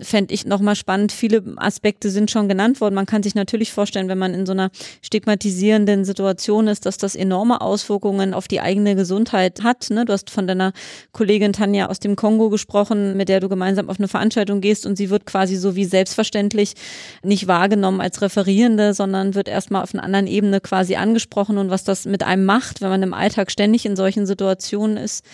[0.00, 1.12] fände ich nochmal spannend.
[1.12, 2.94] Viele Aspekte sind schon genannt worden.
[2.94, 4.70] Man kann sich natürlich vorstellen, wenn man in so einer
[5.02, 9.90] stigmatisierenden Situation ist, dass das enorme Auswirkungen auf die eigene Gesundheit hat.
[9.90, 10.04] Ne?
[10.04, 10.72] Du hast von deiner
[11.12, 14.96] Kollegin Tanja aus dem Kongo gesprochen, mit der du gemeinsam auf eine Veranstaltung gehst und
[14.96, 16.74] sie wird quasi so wie selbstverständlich
[17.22, 21.84] nicht wahrgenommen als Referierende, sondern wird erstmal auf einer anderen Ebene quasi angesprochen und was
[21.84, 25.24] das mit einem macht, wenn man im Alltag ständig in solchen Situationen ist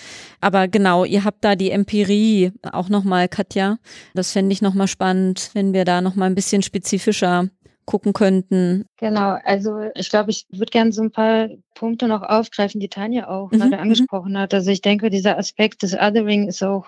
[0.40, 3.78] aber genau, ihr habt da die Empirie auch nochmal, Katja.
[4.14, 7.48] Das fände ich nochmal spannend, wenn wir da nochmal ein bisschen spezifischer
[7.88, 8.84] gucken könnten.
[8.98, 13.28] Genau, also ich glaube, ich würde gerne so ein paar Punkte noch aufgreifen, die Tanja
[13.28, 13.56] auch mhm.
[13.56, 13.82] gerade mhm.
[13.82, 14.52] angesprochen hat.
[14.52, 16.84] Also ich denke, dieser Aspekt des Othering ist auch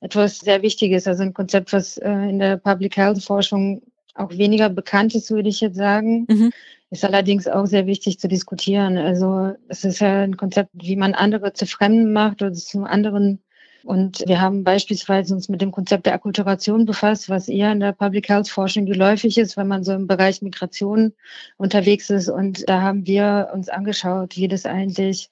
[0.00, 3.82] etwas sehr Wichtiges, also ein Konzept, was äh, in der Public Health Forschung
[4.16, 6.26] auch weniger bekannt ist, würde ich jetzt sagen.
[6.28, 6.52] Mhm.
[6.94, 8.96] Ist allerdings auch sehr wichtig zu diskutieren.
[8.98, 13.42] Also es ist ja ein Konzept, wie man andere zu Fremden macht oder zu anderen.
[13.82, 17.90] Und wir haben beispielsweise uns mit dem Konzept der Akkulturation befasst, was eher in der
[17.90, 21.12] Public Health Forschung geläufig ist, wenn man so im Bereich Migration
[21.56, 22.28] unterwegs ist.
[22.28, 25.30] Und da haben wir uns angeschaut, wie das eigentlich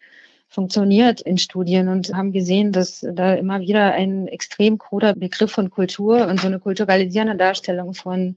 [0.49, 5.71] funktioniert in Studien und haben gesehen, dass da immer wieder ein extrem kruder Begriff von
[5.71, 8.37] Kultur und so eine kulturalisierende Darstellung von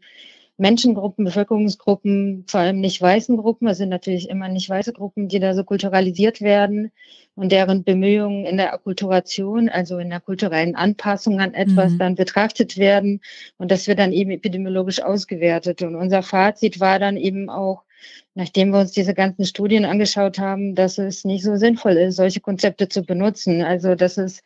[0.58, 5.40] Menschengruppen, Bevölkerungsgruppen, vor allem nicht weißen Gruppen, es sind natürlich immer nicht weiße Gruppen, die
[5.40, 6.92] da so kulturalisiert werden
[7.36, 11.98] und deren Bemühungen in der Akkulturation, also in der kulturellen Anpassung an etwas mhm.
[11.98, 13.20] dann betrachtet werden
[13.58, 15.82] und das wird dann eben epidemiologisch ausgewertet.
[15.82, 17.84] Und unser Fazit war dann eben auch,
[18.34, 22.40] nachdem wir uns diese ganzen Studien angeschaut haben, dass es nicht so sinnvoll ist, solche
[22.40, 23.62] Konzepte zu benutzen.
[23.62, 24.42] Also dass es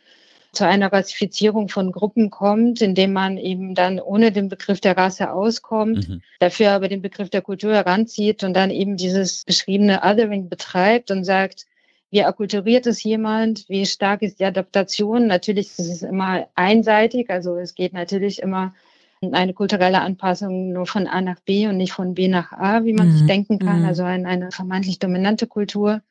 [0.52, 5.32] zu einer Rassifizierung von Gruppen kommt, indem man eben dann ohne den Begriff der Rasse
[5.32, 6.22] auskommt, mhm.
[6.40, 11.24] dafür aber den Begriff der Kultur heranzieht und dann eben dieses beschriebene Othering betreibt und
[11.24, 11.66] sagt,
[12.12, 15.28] wie akkulturiert ist jemand, wie stark ist die Adaptation.
[15.28, 18.74] Natürlich ist es immer einseitig, also es geht natürlich immer
[19.22, 22.94] eine kulturelle Anpassung nur von A nach B und nicht von B nach A, wie
[22.94, 23.18] man mhm.
[23.18, 23.86] sich denken kann, mhm.
[23.86, 26.02] also eine, eine vermeintlich dominante Kultur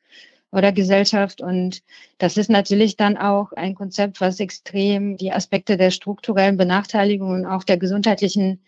[0.51, 1.41] oder Gesellschaft.
[1.41, 1.81] Und
[2.17, 7.45] das ist natürlich dann auch ein Konzept, was extrem die Aspekte der strukturellen Benachteiligung und
[7.45, 8.63] auch der gesundheitlichen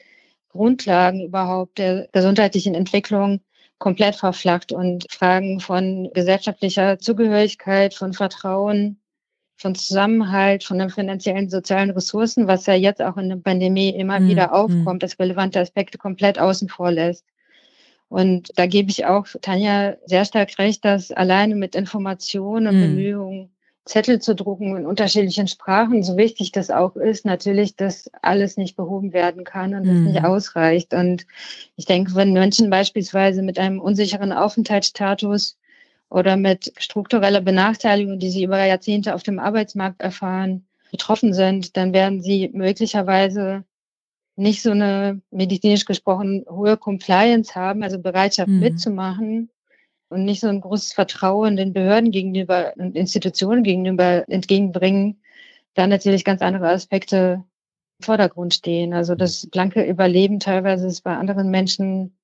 [0.50, 3.42] Grundlagen überhaupt der gesundheitlichen Entwicklung
[3.78, 9.02] komplett verflacht und Fragen von gesellschaftlicher Zugehörigkeit, von Vertrauen,
[9.58, 14.20] von Zusammenhalt, von den finanziellen, sozialen Ressourcen, was ja jetzt auch in der Pandemie immer
[14.20, 14.28] mhm.
[14.28, 17.26] wieder aufkommt, als relevante Aspekte komplett außen vor lässt.
[18.12, 22.82] Und da gebe ich auch Tanja sehr stark recht, dass alleine mit Informationen und mhm.
[22.82, 23.50] Bemühungen
[23.86, 28.76] Zettel zu drucken in unterschiedlichen Sprachen, so wichtig das auch ist, natürlich, dass alles nicht
[28.76, 30.04] behoben werden kann und das mhm.
[30.08, 30.94] nicht ausreicht.
[30.94, 31.26] Und
[31.78, 35.58] ich denke, wenn Menschen beispielsweise mit einem unsicheren Aufenthaltsstatus
[36.10, 41.94] oder mit struktureller Benachteiligung, die sie über Jahrzehnte auf dem Arbeitsmarkt erfahren, betroffen sind, dann
[41.94, 43.64] werden sie möglicherweise
[44.42, 48.60] nicht so eine medizinisch gesprochen hohe Compliance haben, also Bereitschaft mhm.
[48.60, 49.50] mitzumachen
[50.10, 55.22] und nicht so ein großes Vertrauen den Behörden gegenüber und Institutionen gegenüber entgegenbringen,
[55.76, 57.44] da natürlich ganz andere Aspekte
[58.00, 58.94] im Vordergrund stehen.
[58.94, 62.18] Also das blanke Überleben teilweise ist bei anderen Menschen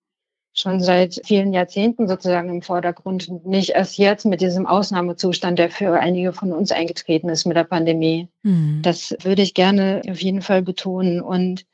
[0.54, 5.70] schon seit vielen Jahrzehnten sozusagen im Vordergrund und nicht erst jetzt mit diesem Ausnahmezustand, der
[5.70, 8.28] für einige von uns eingetreten ist mit der Pandemie.
[8.42, 8.80] Mhm.
[8.82, 11.22] Das würde ich gerne auf jeden Fall betonen.
[11.22, 11.68] Und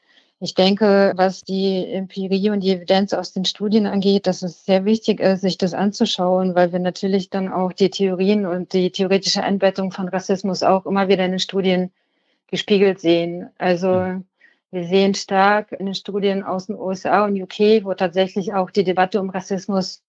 [0.43, 4.83] ich denke, was die Empirie und die Evidenz aus den Studien angeht, dass es sehr
[4.83, 9.41] wichtig ist, sich das anzuschauen, weil wir natürlich dann auch die Theorien und die theoretische
[9.41, 11.91] Einbettung von Rassismus auch immer wieder in den Studien
[12.47, 13.51] gespiegelt sehen.
[13.57, 14.21] Also
[14.71, 18.83] wir sehen stark in den Studien aus den USA und UK, wo tatsächlich auch die
[18.83, 20.03] Debatte um Rassismus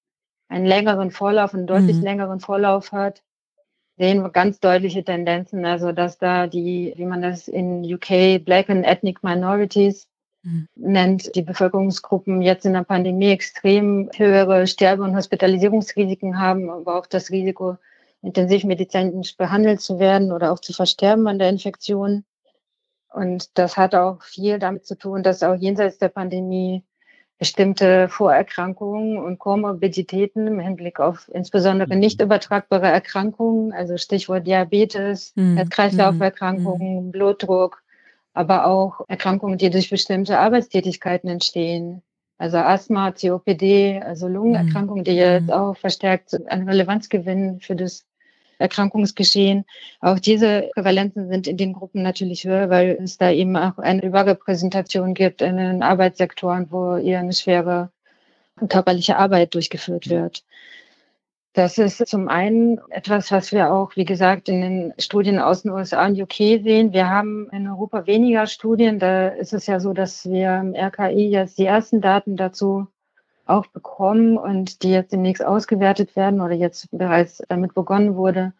[0.49, 2.03] einen längeren Vorlauf, einen deutlich mhm.
[2.03, 3.23] längeren Vorlauf hat,
[3.99, 5.65] sehen wir ganz deutliche Tendenzen.
[5.65, 10.09] Also, dass da die, wie man das in UK Black and Ethnic Minorities
[10.45, 10.69] mhm.
[10.77, 17.07] nennt, die Bevölkerungsgruppen jetzt in der Pandemie extrem höhere Sterbe- und Hospitalisierungsrisiken haben, aber auch
[17.07, 17.77] das Risiko,
[18.23, 22.25] intensivmedizinisch behandelt zu werden oder auch zu versterben an der Infektion.
[23.13, 26.83] Und das hat auch viel damit zu tun, dass auch jenseits der Pandemie
[27.39, 32.01] bestimmte Vorerkrankungen und Komorbiditäten im Hinblick auf insbesondere mhm.
[32.01, 35.69] nicht übertragbare Erkrankungen, also Stichwort Diabetes, mhm.
[35.69, 37.11] Kreislauferkrankungen, mhm.
[37.13, 37.84] Blutdruck,
[38.35, 42.03] aber auch Erkrankungen, die durch bestimmte Arbeitstätigkeiten entstehen.
[42.37, 45.53] Also Asthma, COPD, also Lungenerkrankungen, die jetzt mhm.
[45.53, 48.05] auch verstärkt an Relevanz gewinnen für das
[48.59, 49.65] Erkrankungsgeschehen.
[50.01, 54.03] Auch diese Prävalenzen sind in den Gruppen natürlich höher, weil es da eben auch eine
[54.03, 57.91] Überrepräsentation gibt in den Arbeitssektoren, wo eher eine schwere
[58.69, 60.45] körperliche Arbeit durchgeführt wird.
[61.55, 65.71] Das ist zum einen etwas, was wir auch, wie gesagt, in den Studien aus den
[65.71, 66.93] USA und UK sehen.
[66.93, 68.99] Wir haben in Europa weniger Studien.
[68.99, 72.89] Da ist es ja so, dass wir im RKI jetzt die ersten Daten dazu
[73.47, 78.53] auch bekommen und die jetzt demnächst ausgewertet werden oder jetzt bereits damit begonnen wurde.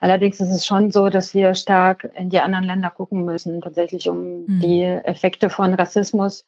[0.00, 4.10] Allerdings ist es schon so, dass wir stark in die anderen Länder gucken müssen, tatsächlich
[4.10, 4.60] um mhm.
[4.60, 6.44] die Effekte von Rassismus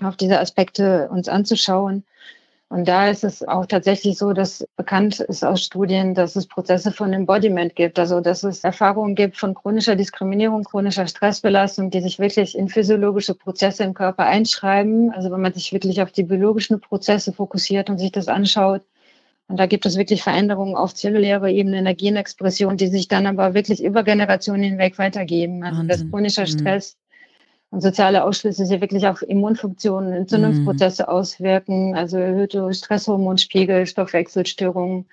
[0.00, 2.04] auf diese Aspekte uns anzuschauen.
[2.68, 6.92] Und da ist es auch tatsächlich so, dass bekannt ist aus Studien, dass es Prozesse
[6.92, 12.18] von Embodiment gibt, also dass es Erfahrungen gibt von chronischer Diskriminierung, chronischer Stressbelastung, die sich
[12.18, 15.12] wirklich in physiologische Prozesse im Körper einschreiben.
[15.12, 18.82] Also wenn man sich wirklich auf die biologischen Prozesse fokussiert und sich das anschaut.
[19.46, 23.26] Und da gibt es wirklich Veränderungen auf zellulärer Ebene in der Genexpression, die sich dann
[23.26, 25.62] aber wirklich über Generationen hinweg weitergeben.
[25.62, 25.88] Also Wahnsinn.
[25.88, 26.46] dass chronischer mhm.
[26.46, 26.96] Stress
[27.74, 31.08] und soziale Ausschlüsse sich wirklich auf Immunfunktionen, Entzündungsprozesse mhm.
[31.08, 35.06] auswirken, also erhöhte Stresshormonspiegel, Stoffwechselstörungen,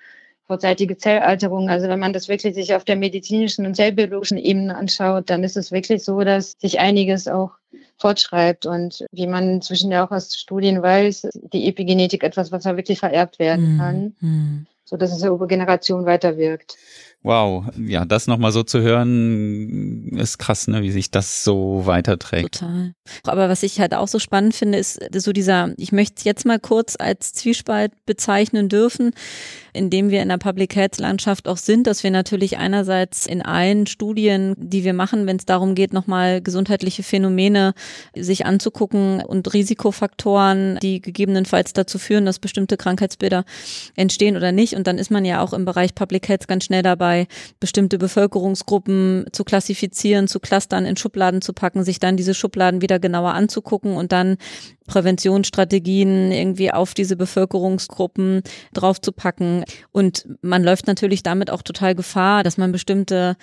[0.46, 1.68] vorzeitige Zellalterung.
[1.68, 5.56] Also wenn man das wirklich sich auf der medizinischen und zellbiologischen Ebene anschaut, dann ist
[5.56, 7.50] es wirklich so, dass sich einiges auch
[7.98, 12.76] fortschreibt und wie man inzwischen ja auch aus Studien weiß, die Epigenetik etwas, was da
[12.76, 13.78] wirklich vererbt werden mhm.
[13.78, 14.66] kann, mhm.
[14.84, 16.76] so dass es über Generationen weiterwirkt.
[17.24, 22.58] Wow, ja, das nochmal so zu hören, ist krass, ne, wie sich das so weiterträgt.
[22.58, 22.94] Total.
[23.24, 26.44] Aber was ich halt auch so spannend finde, ist so dieser, ich möchte es jetzt
[26.44, 29.12] mal kurz als Zwiespalt bezeichnen dürfen,
[29.72, 33.40] in dem wir in der Public Health Landschaft auch sind, dass wir natürlich einerseits in
[33.40, 37.72] allen Studien, die wir machen, wenn es darum geht, nochmal gesundheitliche Phänomene
[38.16, 43.44] sich anzugucken und Risikofaktoren, die gegebenenfalls dazu führen, dass bestimmte Krankheitsbilder
[43.94, 44.74] entstehen oder nicht.
[44.74, 47.11] Und dann ist man ja auch im Bereich Public Health ganz schnell dabei,
[47.60, 52.98] bestimmte Bevölkerungsgruppen zu klassifizieren, zu clustern, in Schubladen zu packen, sich dann diese Schubladen wieder
[52.98, 54.36] genauer anzugucken und dann
[54.86, 58.42] Präventionsstrategien irgendwie auf diese Bevölkerungsgruppen
[58.74, 59.64] draufzupacken.
[59.92, 63.36] Und man läuft natürlich damit auch total Gefahr, dass man bestimmte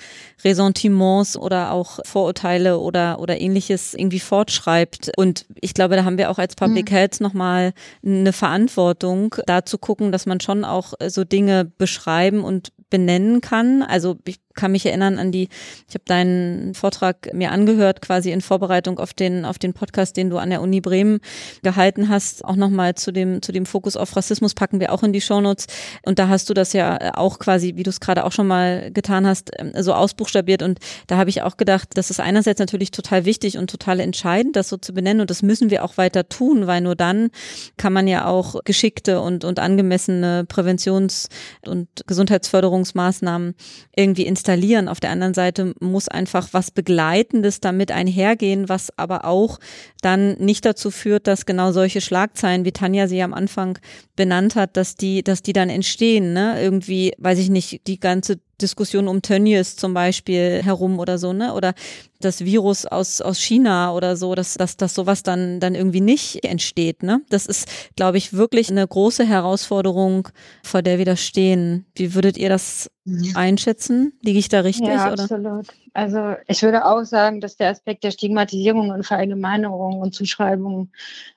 [0.44, 5.12] Ressentiments oder auch Vorurteile oder, oder ähnliches irgendwie fortschreibt.
[5.18, 6.96] Und ich glaube, da haben wir auch als Public mhm.
[6.96, 7.74] Health nochmal
[8.06, 13.82] eine Verantwortung, da zu gucken, dass man schon auch so Dinge beschreiben und benennen kann.
[13.82, 15.48] Also ich kann mich erinnern an die,
[15.88, 20.30] ich habe deinen Vortrag mir angehört, quasi in Vorbereitung auf den, auf den Podcast, den
[20.30, 21.22] du an der Uni Bremen
[21.64, 22.44] gehalten hast.
[22.44, 25.68] Auch nochmal zu dem, zu dem Fokus auf Rassismus packen wir auch in die Shownotes.
[26.04, 28.92] Und da hast du das ja auch quasi, wie du es gerade auch schon mal
[28.92, 30.62] getan hast, ähm, so ausbuchstabiert.
[30.62, 34.58] Und da habe ich auch gedacht, das ist einerseits natürlich total wichtig und total entscheidend,
[34.58, 35.22] das so zu benennen.
[35.22, 37.30] Und das müssen wir auch weiter tun, weil nur dann
[37.78, 41.30] kann man ja auch geschickte und, und angemessene Präventions-
[41.66, 43.56] und Gesundheitsförderungsmaßnahmen
[43.96, 44.88] irgendwie installieren installieren.
[44.88, 49.60] Auf der anderen Seite muss einfach was Begleitendes damit einhergehen, was aber auch
[50.02, 53.78] dann nicht dazu führt, dass genau solche Schlagzeilen, wie Tanja sie am Anfang
[54.16, 56.60] benannt hat, dass die, dass die dann entstehen, ne?
[56.62, 61.54] Irgendwie, weiß ich nicht, die ganze Diskussion um Tönnies zum Beispiel herum oder so, ne?
[61.54, 61.74] Oder
[62.20, 66.44] das Virus aus, aus China oder so, dass, dass, dass sowas dann, dann irgendwie nicht
[66.44, 67.22] entsteht, ne?
[67.30, 70.28] Das ist, glaube ich, wirklich eine große Herausforderung,
[70.64, 71.86] vor der wir da stehen.
[71.96, 72.90] Wie würdet ihr das
[73.34, 74.14] einschätzen?
[74.22, 74.88] Liege ich da richtig?
[74.88, 75.62] Ja, oder?
[75.94, 80.92] Also ich würde auch sagen, dass der Aspekt der Stigmatisierung und Verallgemeinerung und Zuschreibung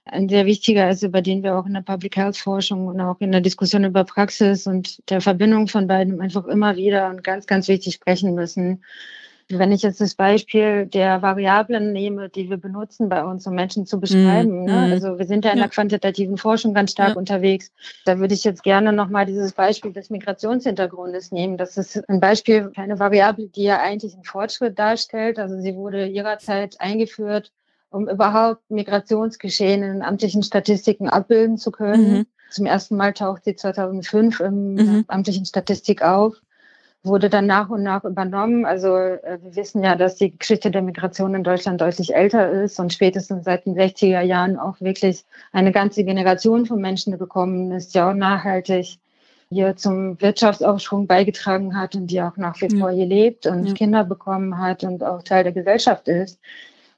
[0.05, 3.21] ein sehr wichtiger ist, über den wir auch in der Public Health Forschung und auch
[3.21, 7.47] in der Diskussion über Praxis und der Verbindung von beiden einfach immer wieder und ganz,
[7.47, 8.83] ganz wichtig sprechen müssen.
[9.59, 13.87] Wenn ich jetzt das Beispiel der Variablen nehme, die wir benutzen bei uns, um Menschen
[13.87, 14.73] zu beschreiben, mm, ne?
[14.73, 14.93] Mhm.
[14.93, 15.65] also wir sind ja in ja.
[15.65, 17.17] der quantitativen Forschung ganz stark ja.
[17.17, 17.71] unterwegs,
[18.05, 21.57] da würde ich jetzt gerne nochmal dieses Beispiel des Migrationshintergrundes nehmen.
[21.57, 25.39] Das ist ein Beispiel für eine Variable, die ja eigentlich einen Fortschritt darstellt.
[25.39, 27.53] Also sie wurde ihrerzeit eingeführt,
[27.91, 32.13] um überhaupt Migrationsgeschehen in amtlichen Statistiken abbilden zu können.
[32.13, 32.27] Mhm.
[32.51, 35.05] Zum ersten Mal taucht sie 2005 im mhm.
[35.09, 36.41] amtlichen Statistik auf
[37.05, 38.65] wurde dann nach und nach übernommen.
[38.65, 42.79] Also äh, wir wissen ja, dass die Geschichte der Migration in Deutschland deutlich älter ist
[42.79, 47.95] und spätestens seit den 60er Jahren auch wirklich eine ganze Generation von Menschen gekommen ist,
[47.95, 48.99] die auch nachhaltig
[49.51, 53.75] hier zum Wirtschaftsaufschwung beigetragen hat und die auch nach wie vor hier lebt und ja.
[53.75, 56.41] Kinder bekommen hat und auch Teil der Gesellschaft ist.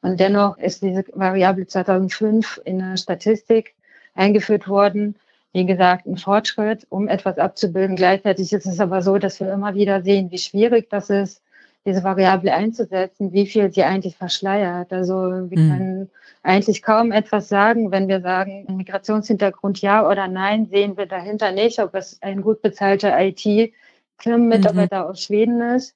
[0.02, 3.74] Und dennoch ist diese Variable 2005 in der Statistik
[4.14, 5.16] eingeführt worden
[5.55, 7.94] wie gesagt, ein Fortschritt, um etwas abzubilden.
[7.94, 11.42] Gleichzeitig ist es aber so, dass wir immer wieder sehen, wie schwierig das ist,
[11.86, 14.92] diese Variable einzusetzen, wie viel sie eigentlich verschleiert.
[14.92, 15.70] Also wir mhm.
[15.70, 16.11] können
[16.42, 21.78] eigentlich kaum etwas sagen, wenn wir sagen, Migrationshintergrund ja oder nein, sehen wir dahinter nicht,
[21.78, 25.11] ob es ein gut bezahlter IT-Mitarbeiter mhm.
[25.11, 25.94] aus Schweden ist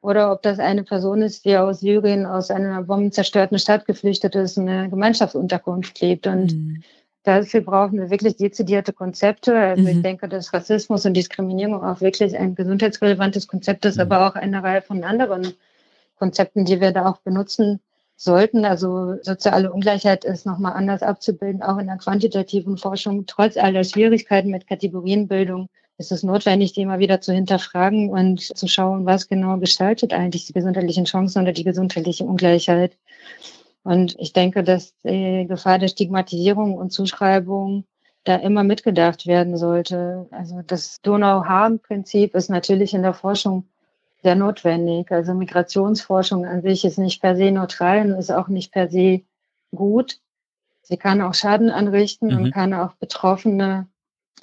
[0.00, 4.56] oder ob das eine Person ist, die aus Syrien, aus einer bombenzerstörten Stadt geflüchtet ist,
[4.56, 6.26] und eine Gemeinschaftsunterkunft lebt.
[6.26, 6.82] Und mhm.
[7.24, 9.58] Dafür brauchen wir wirklich dezidierte Konzepte.
[9.58, 9.88] Also mhm.
[9.88, 14.02] ich denke, dass Rassismus und Diskriminierung auch wirklich ein gesundheitsrelevantes Konzept ist, mhm.
[14.02, 15.54] aber auch eine Reihe von anderen
[16.18, 17.80] Konzepten, die wir da auch benutzen
[18.16, 18.66] sollten.
[18.66, 23.24] Also soziale Ungleichheit ist nochmal anders abzubilden, auch in der quantitativen Forschung.
[23.26, 28.68] Trotz aller Schwierigkeiten mit Kategorienbildung ist es notwendig, die immer wieder zu hinterfragen und zu
[28.68, 32.98] schauen, was genau gestaltet eigentlich die gesundheitlichen Chancen oder die gesundheitliche Ungleichheit.
[33.84, 37.84] Und ich denke, dass die Gefahr der Stigmatisierung und Zuschreibung
[38.24, 40.26] da immer mitgedacht werden sollte.
[40.30, 43.68] Also das Donau-Hahn-Prinzip ist natürlich in der Forschung
[44.22, 45.12] sehr notwendig.
[45.12, 49.20] Also Migrationsforschung an sich ist nicht per se neutral und ist auch nicht per se
[49.74, 50.18] gut.
[50.80, 52.36] Sie kann auch Schaden anrichten mhm.
[52.36, 53.86] und kann auch betroffene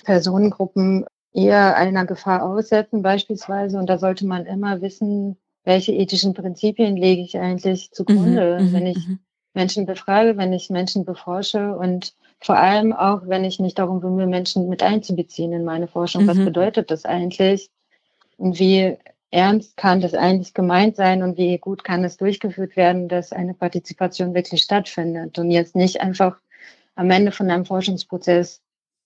[0.04, 3.80] Personengruppen eher einer Gefahr aussetzen beispielsweise.
[3.80, 8.74] Und da sollte man immer wissen, welche ethischen Prinzipien lege ich eigentlich zugrunde, mhm, mhm
[8.74, 9.20] wenn ich mhm.
[9.54, 14.28] Menschen befrage, wenn ich Menschen beforsche und vor allem auch, wenn ich mich darum bemühe,
[14.28, 16.24] Menschen mit einzubeziehen in meine Forschung.
[16.24, 16.28] Mhm.
[16.28, 17.70] Was bedeutet das eigentlich?
[18.38, 18.98] Und wie
[19.30, 23.54] ernst kann das eigentlich gemeint sein und wie gut kann es durchgeführt werden, dass eine
[23.54, 26.38] Partizipation wirklich stattfindet und jetzt nicht einfach
[26.96, 28.62] am Ende von einem Forschungsprozess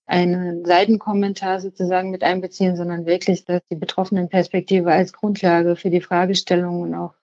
[0.07, 6.01] einen Seitenkommentar sozusagen mit einbeziehen, sondern wirklich, dass die betroffenen Perspektive als Grundlage für die
[6.01, 7.13] Fragestellung und auch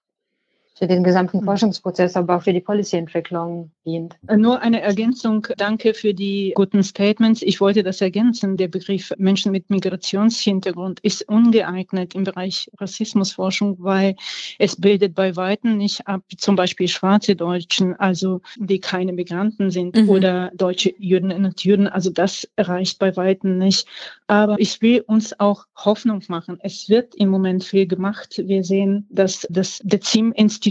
[0.75, 1.45] für den gesamten hm.
[1.45, 4.17] Forschungsprozess, aber auch für die Policyentwicklung dient.
[4.29, 5.47] Äh, nur eine Ergänzung.
[5.57, 7.43] Danke für die guten Statements.
[7.43, 8.57] Ich wollte das ergänzen.
[8.57, 14.17] Der Begriff Menschen mit Migrationshintergrund ist ungeeignet im Bereich Rassismusforschung, weil
[14.59, 19.97] es bildet bei Weitem nicht ab, zum Beispiel schwarze Deutschen, also die keine Migranten sind
[19.97, 20.09] mhm.
[20.09, 21.87] oder deutsche Jüdinnen und Juden.
[21.87, 23.87] Also das erreicht bei Weitem nicht.
[24.27, 26.59] Aber ich will uns auch Hoffnung machen.
[26.63, 28.43] Es wird im Moment viel gemacht.
[28.45, 30.62] Wir sehen, dass das Dezim-Institut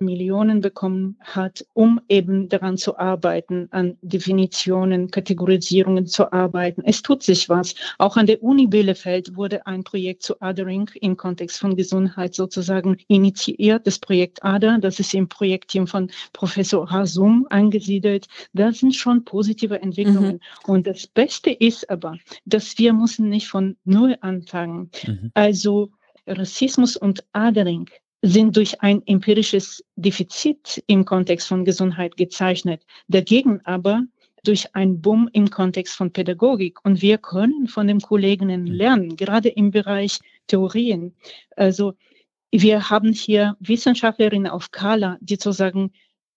[0.00, 6.82] Millionen bekommen hat, um eben daran zu arbeiten, an Definitionen, Kategorisierungen zu arbeiten.
[6.84, 7.74] Es tut sich was.
[7.98, 12.96] Auch an der Uni Bielefeld wurde ein Projekt zu Othering im Kontext von Gesundheit sozusagen
[13.08, 13.86] initiiert.
[13.86, 18.26] Das Projekt ADA, das ist im Projektteam von Professor Hasum angesiedelt.
[18.52, 20.40] Das sind schon positive Entwicklungen.
[20.66, 20.72] Mhm.
[20.72, 24.90] Und das Beste ist aber, dass wir müssen nicht von Null anfangen.
[25.06, 25.30] Mhm.
[25.34, 25.90] Also
[26.26, 27.88] Rassismus und Adering
[28.22, 32.84] sind durch ein empirisches Defizit im Kontext von Gesundheit gezeichnet.
[33.06, 34.02] Dagegen aber
[34.44, 36.84] durch ein Boom im Kontext von Pädagogik.
[36.84, 38.72] Und wir können von den Kolleginnen mhm.
[38.72, 41.14] lernen, gerade im Bereich Theorien.
[41.56, 41.94] Also
[42.50, 45.92] wir haben hier Wissenschaftlerinnen auf Kala, die sozusagen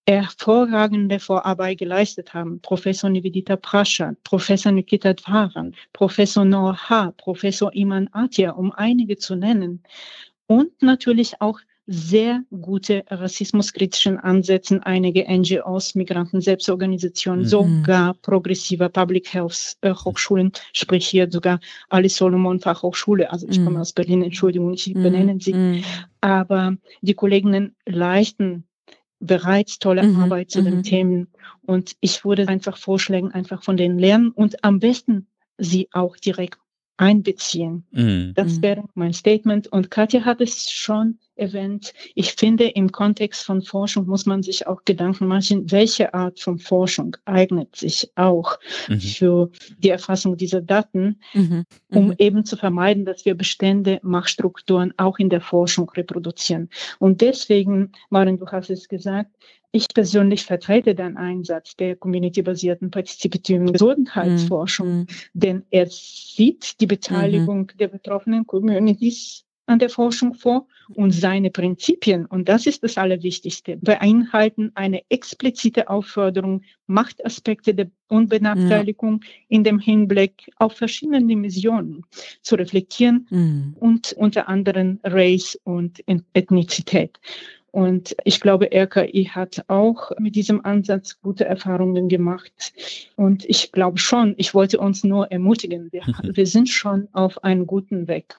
[0.07, 2.59] hervorragende Vorarbeit geleistet haben.
[2.61, 9.35] Professor Nivedita Prascha, Professor Nikita Dvaran, Professor Noah H., Professor Iman Atya, um einige zu
[9.35, 9.83] nennen.
[10.47, 17.47] und natürlich auch sehr gute rassismuskritischen Ansätzen einige NGOs, Migranten-Selbstorganisationen, mhm.
[17.47, 21.59] sogar progressiver Public Health äh, Hochschulen, sprich hier sogar
[21.89, 23.65] Alice Solomon Fachhochschule, also ich mhm.
[23.65, 25.03] komme aus Berlin, Entschuldigung, ich mhm.
[25.03, 25.83] benenne sie, mhm.
[26.21, 28.65] aber die Kolleginnen leisten
[29.19, 30.19] bereits tolle mhm.
[30.21, 30.83] Arbeit zu den mhm.
[30.83, 31.27] Themen
[31.61, 35.27] und ich würde einfach vorschlagen, einfach von denen lernen und am besten
[35.57, 36.57] sie auch direkt
[37.01, 37.83] einbeziehen.
[37.91, 38.33] Mhm.
[38.35, 39.67] Das wäre mein Statement.
[39.67, 41.93] Und Katja hat es schon erwähnt.
[42.15, 46.59] Ich finde, im Kontext von Forschung muss man sich auch Gedanken machen, welche Art von
[46.59, 48.99] Forschung eignet sich auch mhm.
[48.99, 51.65] für die Erfassung dieser Daten, mhm.
[51.89, 52.15] um mhm.
[52.17, 56.69] eben zu vermeiden, dass wir bestände Machtstrukturen auch in der Forschung reproduzieren.
[56.99, 59.31] Und deswegen, Maren, du hast es gesagt,
[59.73, 65.07] ich persönlich vertrete den Einsatz der community-basierten partizipativen Gesundheitsforschung, mhm.
[65.33, 67.77] denn er sieht die Beteiligung mhm.
[67.79, 73.77] der betroffenen Communities an der Forschung vor und seine Prinzipien, und das ist das Allerwichtigste,
[73.77, 79.29] beinhalten eine explizite Aufforderung, Machtaspekte der Unbenachteiligung ja.
[79.47, 82.03] in dem Hinblick auf verschiedene Dimensionen
[82.41, 83.75] zu reflektieren mhm.
[83.79, 86.03] und unter anderem Race und
[86.33, 87.17] Ethnizität.
[87.71, 92.73] Und ich glaube, RKI hat auch mit diesem Ansatz gute Erfahrungen gemacht.
[93.15, 96.01] Und ich glaube schon, ich wollte uns nur ermutigen, wir,
[96.35, 98.35] wir sind schon auf einem guten Weg.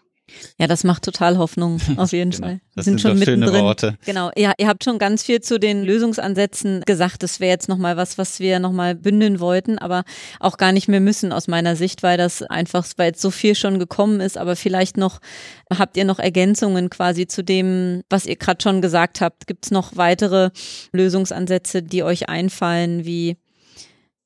[0.58, 2.46] Ja, das macht total Hoffnung, auf jeden genau.
[2.46, 2.60] Fall.
[2.74, 3.98] Das sind, sind schon schöne Worte.
[4.04, 4.30] Genau.
[4.36, 7.22] Ja, ihr habt schon ganz viel zu den Lösungsansätzen gesagt.
[7.22, 10.04] Das wäre jetzt nochmal was, was wir nochmal bündeln wollten, aber
[10.40, 13.54] auch gar nicht mehr müssen aus meiner Sicht, weil das einfach, weil jetzt so viel
[13.54, 14.38] schon gekommen ist.
[14.38, 15.20] Aber vielleicht noch,
[15.72, 19.46] habt ihr noch Ergänzungen quasi zu dem, was ihr gerade schon gesagt habt?
[19.46, 20.50] Gibt es noch weitere
[20.92, 23.04] Lösungsansätze, die euch einfallen?
[23.04, 23.36] Wie,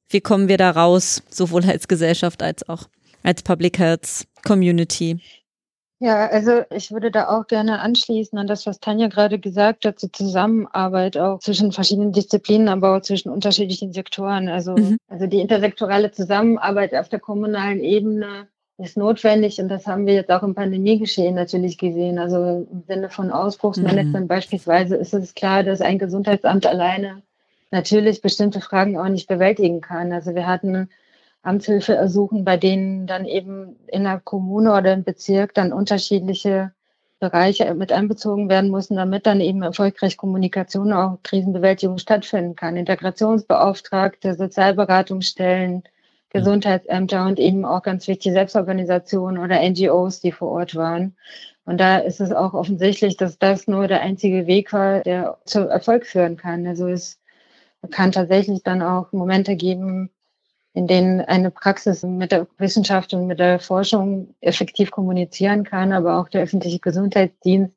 [0.09, 2.85] wie kommen wir da raus, sowohl als Gesellschaft als auch
[3.23, 5.21] als Public Health Community?
[5.99, 9.99] Ja, also ich würde da auch gerne anschließen an das, was Tanja gerade gesagt hat,
[9.99, 14.49] zur Zusammenarbeit auch zwischen verschiedenen Disziplinen, aber auch zwischen unterschiedlichen Sektoren.
[14.49, 14.99] Also, mhm.
[15.09, 18.47] also die intersektorale Zusammenarbeit auf der kommunalen Ebene
[18.79, 22.19] ist notwendig und das haben wir jetzt auch im Pandemiegeschehen natürlich gesehen.
[22.19, 24.29] Also im Sinne von Ausbruchsmanagement mhm.
[24.29, 27.23] beispielsweise ist es klar, dass ein Gesundheitsamt alleine
[27.71, 30.13] natürlich bestimmte Fragen auch nicht bewältigen kann.
[30.13, 30.91] Also wir hatten
[31.47, 36.73] Amtshilfe ersuchen, bei denen dann eben in der Kommune oder im Bezirk dann unterschiedliche
[37.19, 42.77] Bereiche mit einbezogen werden müssen, damit dann eben erfolgreich Kommunikation, auch Krisenbewältigung stattfinden kann.
[42.77, 45.85] Integrationsbeauftragte, Sozialberatungsstellen,
[46.31, 51.17] Gesundheitsämter und eben auch ganz wichtige Selbstorganisationen oder NGOs, die vor Ort waren.
[51.65, 55.61] Und da ist es auch offensichtlich, dass das nur der einzige Weg war, der zu
[55.69, 56.67] Erfolg führen kann.
[56.67, 57.19] Also es
[57.91, 60.11] kann tatsächlich dann auch Momente geben,
[60.77, 66.21] in denen eine Praxis mit der Wissenschaft und mit der Forschung effektiv kommunizieren kann, aber
[66.21, 67.75] auch der öffentliche Gesundheitsdienst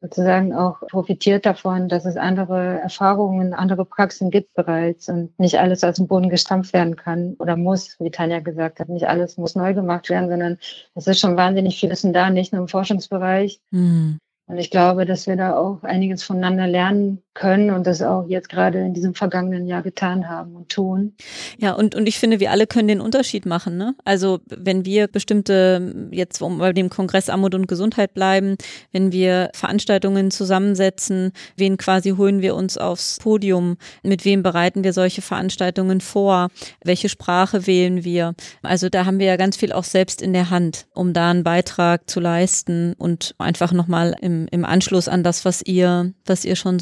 [0.00, 5.84] sozusagen auch profitiert davon, dass es andere Erfahrungen, andere Praxen gibt bereits und nicht alles
[5.84, 8.88] aus dem Boden gestampft werden kann oder muss, wie Tanja gesagt hat.
[8.88, 10.58] Nicht alles muss neu gemacht werden, sondern
[10.94, 14.18] es ist schon wahnsinnig viel Wissen da, nicht nur im Forschungsbereich, mhm.
[14.48, 18.48] Und ich glaube, dass wir da auch einiges voneinander lernen können und das auch jetzt
[18.48, 21.14] gerade in diesem vergangenen Jahr getan haben und tun.
[21.58, 23.76] Ja, und, und ich finde, wir alle können den Unterschied machen.
[23.76, 23.94] Ne?
[24.04, 28.56] Also wenn wir bestimmte, jetzt um bei dem Kongress Armut und Gesundheit bleiben,
[28.92, 34.92] wenn wir Veranstaltungen zusammensetzen, wen quasi holen wir uns aufs Podium, mit wem bereiten wir
[34.92, 36.48] solche Veranstaltungen vor,
[36.84, 38.34] welche Sprache wählen wir.
[38.62, 41.44] Also da haben wir ja ganz viel auch selbst in der Hand, um da einen
[41.44, 46.56] Beitrag zu leisten und einfach nochmal im im, Anschluss an das, was ihr, was ihr
[46.56, 46.78] schon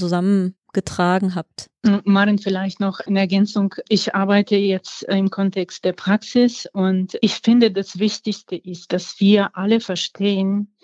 [0.75, 1.71] zusammengetragen habt.
[2.05, 3.75] Maren, vielleicht noch eine Ergänzung.
[3.89, 9.57] Ich arbeite jetzt im Kontext der Praxis und ich finde, das Wichtigste ist, dass wir
[9.57, 10.75] alle verstehen,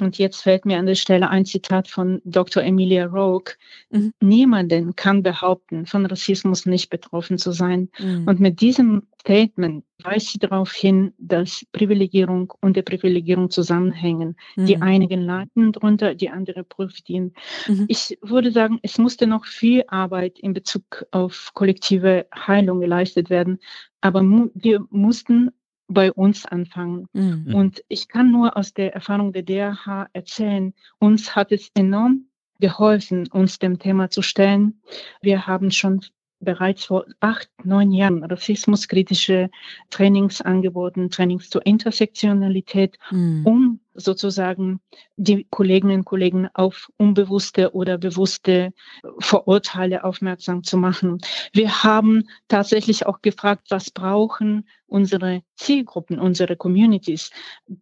[0.00, 2.62] und jetzt fällt mir an der Stelle ein Zitat von Dr.
[2.62, 3.52] Emilia Rogue.
[3.90, 4.14] Mhm.
[4.20, 7.90] Niemanden kann behaupten, von Rassismus nicht betroffen zu sein.
[7.98, 8.26] Mhm.
[8.26, 14.36] Und mit diesem Statement weist sie darauf hin, dass Privilegierung und Deprivilegierung zusammenhängen.
[14.56, 14.66] Mhm.
[14.66, 17.34] Die einigen leiden drunter, die andere profitieren.
[17.68, 17.84] Mhm.
[17.88, 23.58] Ich würde sagen, es musste noch viel Arbeit in Bezug auf kollektive Heilung geleistet werden.
[24.00, 25.50] Aber mu wir mussten
[25.86, 27.06] bei uns anfangen.
[27.12, 27.54] Mhm.
[27.54, 32.26] Und ich kann nur aus der Erfahrung der DRH erzählen, uns hat es enorm
[32.60, 34.80] geholfen, uns dem Thema zu stellen.
[35.20, 36.00] Wir haben schon
[36.40, 39.50] bereits vor acht, neun Jahren rassismuskritische
[39.90, 43.46] Trainings angeboten, Trainings zur Intersektionalität, mhm.
[43.46, 44.80] um sozusagen
[45.16, 48.72] die Kolleginnen und Kollegen auf unbewusste oder bewusste
[49.18, 51.18] Vorurteile aufmerksam zu machen.
[51.52, 57.30] Wir haben tatsächlich auch gefragt, was brauchen unsere Zielgruppen, unsere Communities.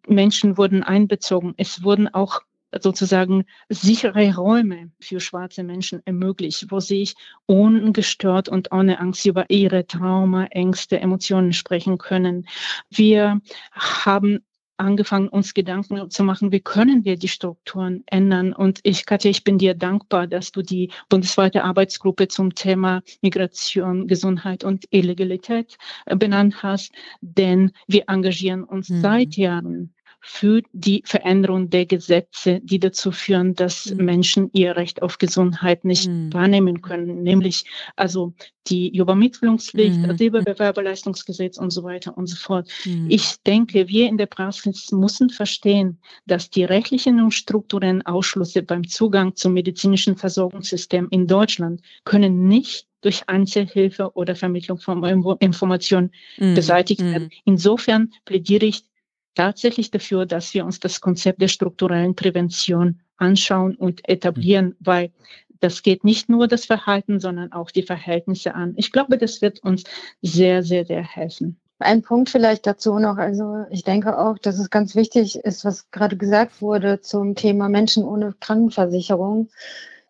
[0.06, 1.54] Menschen wurden einbezogen.
[1.56, 2.40] Es wurden auch
[2.80, 7.08] sozusagen sichere Räume für schwarze Menschen ermöglicht, wo sie
[7.46, 12.46] ungestört und ohne Angst über ihre Trauma, Ängste, Emotionen sprechen können.
[12.90, 13.40] Wir
[13.72, 14.40] haben
[14.78, 18.52] angefangen, uns Gedanken zu machen, wie können wir die Strukturen ändern.
[18.52, 24.06] Und ich, Katja, ich bin dir dankbar, dass du die bundesweite Arbeitsgruppe zum Thema Migration,
[24.06, 29.00] Gesundheit und Illegalität äh, benannt hast, denn wir engagieren uns mhm.
[29.00, 34.04] seit Jahren für die Veränderung der Gesetze, die dazu führen, dass mhm.
[34.04, 36.32] Menschen ihr Recht auf Gesundheit nicht mhm.
[36.32, 37.64] wahrnehmen können, nämlich
[37.96, 38.34] also
[38.66, 40.08] die Übermittlungspflicht, mhm.
[40.08, 42.68] das Silberbewerberleistungsgesetz und so weiter und so fort.
[42.84, 43.06] Mhm.
[43.08, 48.86] Ich denke, wir in der Praxis müssen verstehen, dass die rechtlichen und strukturellen Ausschlüsse beim
[48.86, 55.04] Zugang zum medizinischen Versorgungssystem in Deutschland können nicht durch Einzelhilfe oder Vermittlung von
[55.38, 56.54] Informationen mhm.
[56.54, 57.24] beseitigt werden.
[57.24, 57.40] Mhm.
[57.44, 58.84] Insofern plädiere ich
[59.38, 64.76] tatsächlich dafür, dass wir uns das Konzept der strukturellen Prävention anschauen und etablieren, mhm.
[64.80, 65.10] weil
[65.60, 68.74] das geht nicht nur das Verhalten, sondern auch die Verhältnisse an.
[68.76, 69.84] Ich glaube, das wird uns
[70.22, 71.58] sehr, sehr, sehr helfen.
[71.80, 73.16] Ein Punkt vielleicht dazu noch.
[73.16, 77.68] Also ich denke auch, dass es ganz wichtig ist, was gerade gesagt wurde zum Thema
[77.68, 79.48] Menschen ohne Krankenversicherung.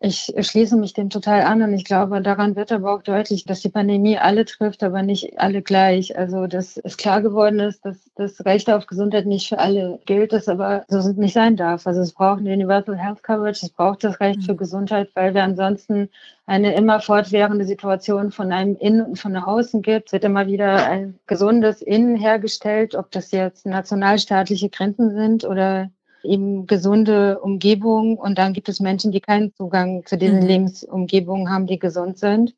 [0.01, 3.59] Ich schließe mich dem total an und ich glaube, daran wird aber auch deutlich, dass
[3.59, 6.17] die Pandemie alle trifft, aber nicht alle gleich.
[6.17, 10.31] Also, dass es klar geworden ist, dass das Recht auf Gesundheit nicht für alle gilt,
[10.31, 11.85] das aber so nicht sein darf.
[11.85, 14.57] Also, es braucht eine Universal Health Coverage, es braucht das Recht für mhm.
[14.57, 16.07] Gesundheit, weil wir ansonsten
[16.45, 20.07] eine immer fortwährende Situation von einem Innen und von außen gibt.
[20.07, 25.91] Es wird immer wieder ein gesundes Innen hergestellt, ob das jetzt nationalstaatliche Grenzen sind oder
[26.23, 30.47] eben gesunde Umgebung und dann gibt es Menschen, die keinen Zugang zu diesen mhm.
[30.47, 32.55] Lebensumgebungen haben, die gesund sind.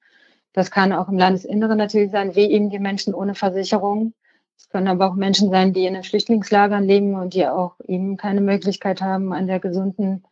[0.53, 4.13] Das kann auch im Landesinneren natürlich sein, wie eben die Menschen ohne Versicherung.
[4.57, 8.17] Es können aber auch Menschen sein, die in den Flüchtlingslagern leben und die auch eben
[8.17, 10.23] keine Möglichkeit haben, an der gesunden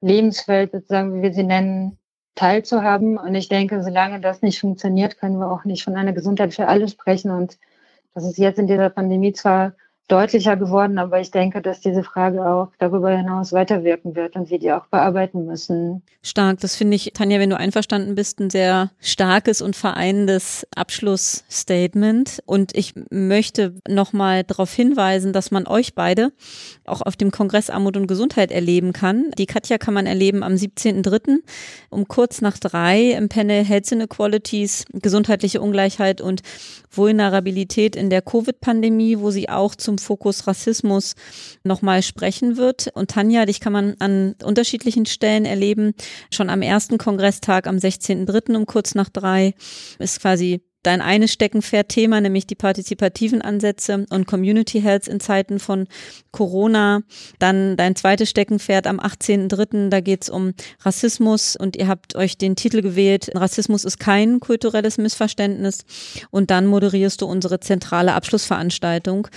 [0.00, 1.98] Lebenswelt, sozusagen, wie wir sie nennen,
[2.36, 3.18] teilzuhaben.
[3.18, 6.68] Und ich denke, solange das nicht funktioniert, können wir auch nicht von einer Gesundheit für
[6.68, 7.30] alle sprechen.
[7.30, 7.58] Und
[8.14, 9.72] das ist jetzt in dieser Pandemie zwar
[10.08, 14.58] deutlicher geworden, aber ich denke, dass diese Frage auch darüber hinaus weiterwirken wird und wir
[14.58, 16.02] die auch bearbeiten müssen.
[16.22, 22.42] Stark, das finde ich, Tanja, wenn du einverstanden bist, ein sehr starkes und vereinendes Abschlussstatement.
[22.46, 26.32] Und ich möchte nochmal darauf hinweisen, dass man euch beide
[26.84, 29.30] auch auf dem Kongress Armut und Gesundheit erleben kann.
[29.38, 31.38] Die Katja kann man erleben am 17.03.
[31.90, 36.42] um kurz nach drei im Panel Health Inequalities, gesundheitliche Ungleichheit und
[36.90, 41.14] Vulnerabilität in der Covid-Pandemie, wo sie auch zum Fokus Rassismus
[41.64, 42.88] nochmal sprechen wird.
[42.94, 45.94] Und Tanja, dich kann man an unterschiedlichen Stellen erleben.
[46.30, 48.56] Schon am ersten Kongresstag am 16.03.
[48.56, 49.54] um kurz nach drei
[49.98, 55.88] ist quasi dein eines Steckenpferd-Thema, nämlich die partizipativen Ansätze und Community Health in Zeiten von
[56.30, 57.00] Corona.
[57.40, 62.38] Dann dein zweites Steckenpferd am 18.03., da geht es um Rassismus und ihr habt euch
[62.38, 65.84] den Titel gewählt, Rassismus ist kein kulturelles Missverständnis.
[66.30, 69.28] Und dann moderierst du unsere zentrale Abschlussveranstaltung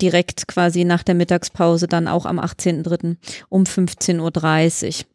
[0.00, 3.16] direkt quasi nach der Mittagspause, dann auch am 18.03.
[3.48, 4.32] um 15.30 Uhr.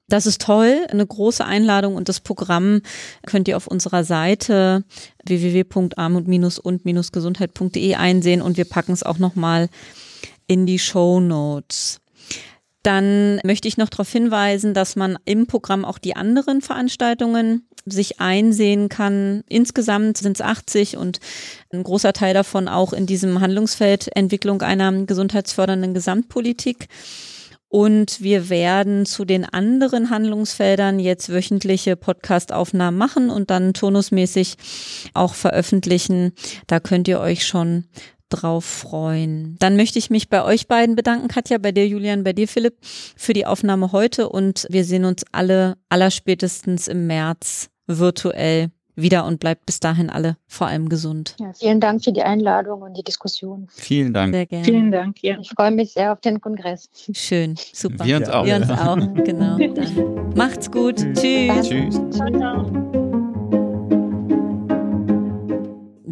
[0.07, 2.81] Das ist toll, eine große Einladung und das Programm
[3.25, 4.83] könnt ihr auf unserer Seite
[5.25, 9.69] www.armut-und-gesundheit.de einsehen und wir packen es auch nochmal
[10.47, 12.01] in die Show Notes.
[12.83, 18.19] Dann möchte ich noch darauf hinweisen, dass man im Programm auch die anderen Veranstaltungen sich
[18.19, 19.43] einsehen kann.
[19.49, 21.19] Insgesamt sind es 80 und
[21.73, 26.87] ein großer Teil davon auch in diesem Handlungsfeld Entwicklung einer gesundheitsfördernden Gesamtpolitik.
[27.71, 34.55] Und wir werden zu den anderen Handlungsfeldern jetzt wöchentliche Podcast-Aufnahmen machen und dann turnusmäßig
[35.13, 36.33] auch veröffentlichen.
[36.65, 37.85] Da könnt ihr euch schon
[38.29, 39.55] drauf freuen.
[39.59, 42.77] Dann möchte ich mich bei euch beiden bedanken, Katja, bei dir, Julian, bei dir, Philipp,
[42.81, 48.69] für die Aufnahme heute und wir sehen uns alle allerspätestens im März virtuell
[49.01, 51.35] wieder und bleibt bis dahin alle vor allem gesund.
[51.39, 53.67] Ja, vielen Dank für die Einladung und die Diskussion.
[53.71, 54.33] Vielen Dank.
[54.33, 54.65] Sehr gerne.
[54.65, 55.21] Vielen Dank.
[55.21, 55.37] Ja.
[55.39, 56.89] Ich freue mich sehr auf den Kongress.
[57.13, 58.05] Schön, super.
[58.05, 58.45] Wir uns auch.
[58.45, 59.57] Wir uns auch, genau.
[59.57, 60.97] Dann macht's gut.
[60.97, 61.67] Tschüss.
[61.67, 61.99] Tschüss.
[62.11, 62.98] Ciao, ciao.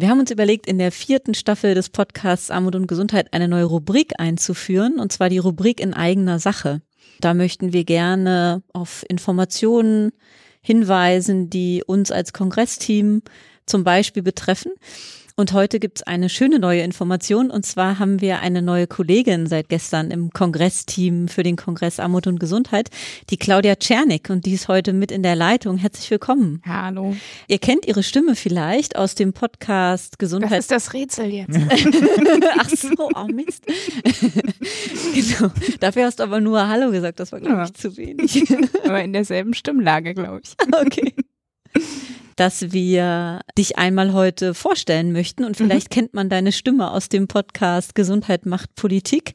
[0.00, 3.64] Wir haben uns überlegt, in der vierten Staffel des Podcasts Armut und Gesundheit eine neue
[3.64, 6.82] Rubrik einzuführen, und zwar die Rubrik in eigener Sache.
[7.18, 10.12] Da möchten wir gerne auf Informationen
[10.62, 13.22] hinweisen, die uns als Kongressteam
[13.66, 14.70] zum Beispiel betreffen.
[15.38, 17.52] Und heute gibt's eine schöne neue Information.
[17.52, 22.26] Und zwar haben wir eine neue Kollegin seit gestern im Kongressteam für den Kongress Armut
[22.26, 22.90] und Gesundheit,
[23.30, 24.30] die Claudia Czernik.
[24.30, 25.76] Und die ist heute mit in der Leitung.
[25.76, 26.60] Herzlich willkommen.
[26.66, 27.14] Hallo.
[27.46, 30.50] Ihr kennt ihre Stimme vielleicht aus dem Podcast Gesundheit.
[30.50, 31.56] Das ist das Rätsel jetzt.
[32.58, 33.64] Ach so, oh Mist.
[35.14, 35.52] genau.
[35.78, 37.20] Dafür hast du aber nur Hallo gesagt.
[37.20, 37.74] Das war, glaube ich, ja.
[37.74, 38.42] zu wenig.
[38.84, 40.56] aber in derselben Stimmlage, glaube ich.
[40.84, 41.14] Okay
[42.38, 45.44] dass wir dich einmal heute vorstellen möchten.
[45.44, 45.94] Und vielleicht mhm.
[45.94, 49.32] kennt man deine Stimme aus dem Podcast Gesundheit macht Politik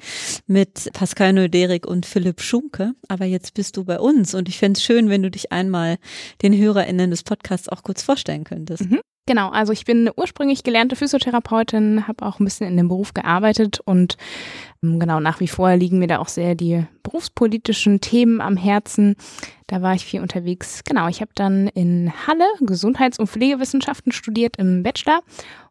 [0.48, 2.94] mit Pascal Neuderik und Philipp Schunke.
[3.10, 5.98] Aber jetzt bist du bei uns und ich fände es schön, wenn du dich einmal
[6.42, 8.90] den HörerInnen des Podcasts auch kurz vorstellen könntest.
[8.90, 9.02] Mhm.
[9.26, 13.80] Genau, also ich bin ursprünglich gelernte Physiotherapeutin, habe auch ein bisschen in dem Beruf gearbeitet
[13.80, 14.18] und
[14.84, 19.16] ähm, genau nach wie vor liegen mir da auch sehr die berufspolitischen Themen am Herzen.
[19.68, 20.84] Da war ich viel unterwegs.
[20.84, 25.22] Genau, ich habe dann in Halle Gesundheits- und Pflegewissenschaften studiert im Bachelor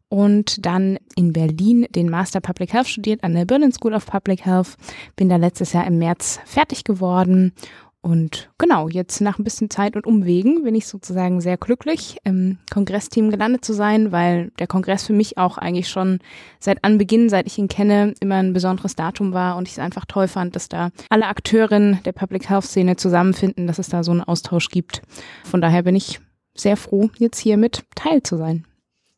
[0.08, 4.46] und dann in Berlin den Master Public Health studiert an der Berlin School of Public
[4.46, 4.76] Health.
[5.14, 7.52] Bin da letztes Jahr im März fertig geworden
[8.02, 12.58] und genau, jetzt nach ein bisschen Zeit und Umwegen bin ich sozusagen sehr glücklich, im
[12.72, 16.18] Kongressteam gelandet zu sein, weil der Kongress für mich auch eigentlich schon
[16.58, 20.04] seit Anbeginn, seit ich ihn kenne, immer ein besonderes Datum war und ich es einfach
[20.04, 24.10] toll fand, dass da alle Akteurinnen der Public Health Szene zusammenfinden, dass es da so
[24.10, 25.02] einen Austausch gibt.
[25.44, 26.20] Von daher bin ich
[26.56, 28.66] sehr froh, jetzt hier mit teil zu sein.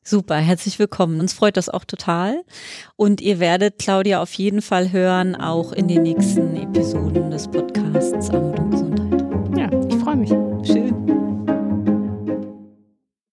[0.07, 1.19] Super, herzlich willkommen.
[1.19, 2.45] Uns freut das auch total.
[2.97, 8.29] Und ihr werdet Claudia auf jeden Fall hören, auch in den nächsten Episoden des Podcasts
[8.29, 8.54] Amt